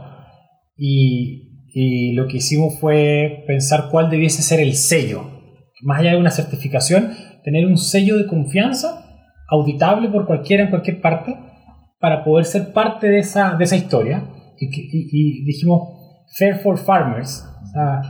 [0.77, 5.23] y, y lo que hicimos fue pensar cuál debiese ser el sello.
[5.81, 7.11] Más allá de una certificación,
[7.43, 9.00] tener un sello de confianza
[9.51, 11.37] auditable por cualquiera en cualquier parte
[11.99, 14.23] para poder ser parte de esa, de esa historia.
[14.57, 15.89] Y, y- y dijimos
[16.37, 17.45] Fair for Farmers.
[17.63, 18.01] o sea,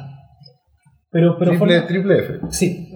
[1.11, 2.33] pero, pero triple, fue- triple F.
[2.51, 2.89] Sí,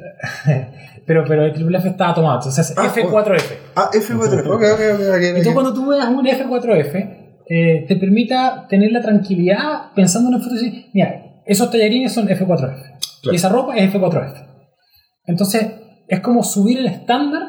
[1.06, 3.58] pero, pero el triple F estaba tomado, entonces Ah, F4F.
[3.76, 4.39] Ah, F4.
[4.48, 5.22] Ok, ok, ok.
[5.24, 10.41] Entonces cuando tú veas un F4F, eh, te permita tener la tranquilidad pensando en el
[10.41, 12.58] futuro y decir, mira, esos tallarines son F4F
[13.22, 13.34] Claro.
[13.34, 14.48] y esa ropa es F4F.
[15.26, 15.72] Entonces
[16.08, 17.41] es como subir el estándar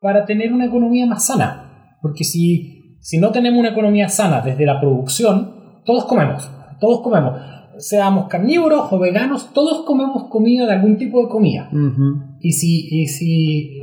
[0.00, 4.66] para tener una economía más sana, porque si, si no tenemos una economía sana desde
[4.66, 7.40] la producción, todos comemos, todos comemos.
[7.78, 11.70] Seamos carnívoros o veganos, todos comemos comida de algún tipo de comida.
[12.40, 13.80] Y si, y si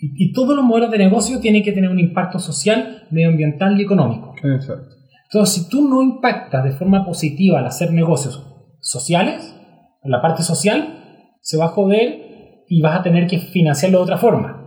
[0.00, 3.84] y, y todos los modelos de negocio tienen que tener un impacto social, medioambiental y
[3.84, 4.34] económico.
[4.42, 4.94] Exacto.
[5.30, 8.44] Entonces, si tú no impactas de forma positiva al hacer negocios
[8.80, 9.54] sociales,
[10.02, 14.04] en la parte social, se va a joder y vas a tener que financiarlo de
[14.04, 14.57] otra forma.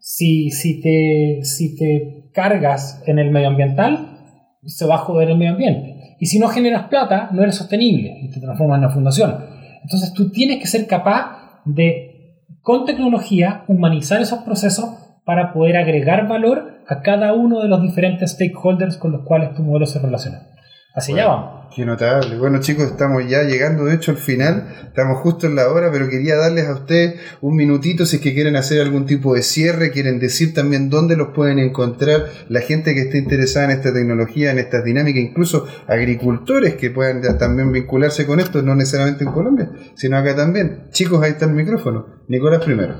[0.00, 4.18] Si, si, te, si te cargas en el medioambiental,
[4.64, 6.16] se va a joder el medio ambiente.
[6.18, 9.36] Y si no generas plata, no eres sostenible y te transformas en una fundación.
[9.82, 14.90] Entonces tú tienes que ser capaz de, con tecnología, humanizar esos procesos
[15.24, 19.62] para poder agregar valor a cada uno de los diferentes stakeholders con los cuales tu
[19.62, 20.46] modelo se relaciona.
[20.94, 21.60] Así ya vamos.
[21.74, 22.36] Qué notable.
[22.36, 24.66] Bueno, chicos, estamos ya llegando, de hecho, al final.
[24.88, 28.34] Estamos justo en la hora, pero quería darles a ustedes un minutito si es que
[28.34, 32.92] quieren hacer algún tipo de cierre, quieren decir también dónde los pueden encontrar la gente
[32.94, 38.26] que esté interesada en esta tecnología, en estas dinámicas, incluso agricultores que puedan también vincularse
[38.26, 40.88] con esto, no necesariamente en Colombia, sino acá también.
[40.90, 42.06] Chicos, ahí está el micrófono.
[42.26, 42.96] Nicolás primero.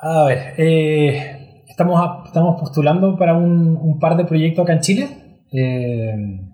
[0.00, 5.08] A ver, eh, estamos, estamos postulando para un, un par de proyectos acá en Chile.
[5.52, 6.47] Eh,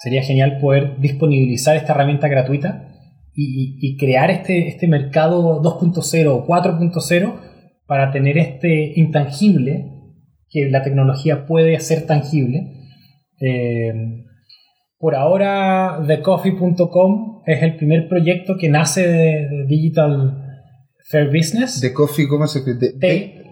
[0.00, 2.86] sería genial poder disponibilizar esta herramienta gratuita
[3.34, 7.34] y, crear este, este mercado 2.0 o 4.0
[7.86, 9.86] para tener este intangible
[10.48, 12.72] que la tecnología puede hacer tangible.
[13.40, 13.92] Eh,
[14.98, 20.44] por ahora, thecoffee.com es el primer proyecto que nace de, de Digital
[21.08, 21.80] Fair Business.
[21.80, 22.92] De Coffee, ¿cómo se escribe?
[23.00, 23.48] T-H-E-C-O-F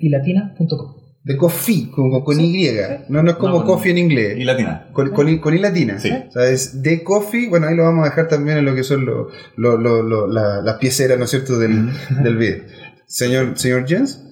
[0.00, 0.97] y latina.com.
[1.24, 2.68] de Coffee, como con Y.
[3.08, 4.38] No, no es como No, con- coffee en inglés.
[4.38, 4.88] Y latina.
[4.92, 5.98] Con, con I- con I latina.
[5.98, 6.10] Sí.
[6.10, 7.48] O sea, es de coffee.
[7.50, 10.26] Bueno, ahí lo vamos a dejar también en lo que son lo- lo- lo- lo-
[10.26, 11.90] la- las pieceras, ¿no es cierto?, del,
[12.22, 12.64] del video.
[13.06, 14.24] Señor, señor Jens.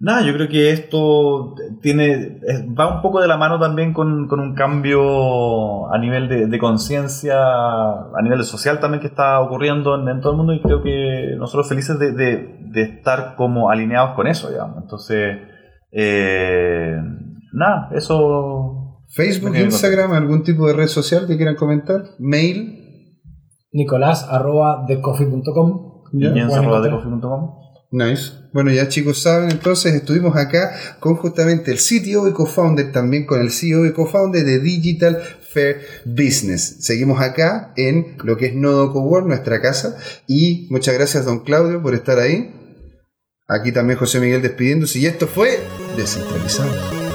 [0.00, 2.38] Nada, yo creo que esto tiene
[2.78, 6.58] va un poco de la mano también con, con un cambio a nivel de, de
[6.60, 10.82] conciencia, a nivel social también que está ocurriendo en, en todo el mundo y creo
[10.84, 14.76] que nosotros felices de, de- de estar como alineados con eso, digamos.
[14.82, 15.38] Entonces,
[15.92, 16.96] eh,
[17.52, 19.04] nada, eso...
[19.10, 22.04] Facebook, Instagram, algún tipo de red social que quieran comentar.
[22.18, 23.16] Mail.
[23.72, 25.88] Nicolás arroba piensa.decoffee.com.
[27.90, 28.32] Nice.
[28.52, 33.40] Bueno, ya chicos saben, entonces estuvimos acá con justamente el CTO y co-founder, también con
[33.40, 35.18] el CEO y co-founder de Digital
[35.52, 36.76] Fair Business.
[36.80, 39.96] Seguimos acá en lo que es Nodo Cowork, nuestra casa.
[40.26, 42.54] Y muchas gracias, don Claudio, por estar ahí.
[43.50, 44.98] Aquí también José Miguel despidiéndose.
[44.98, 45.58] Y esto fue
[45.96, 47.07] Descentralizado.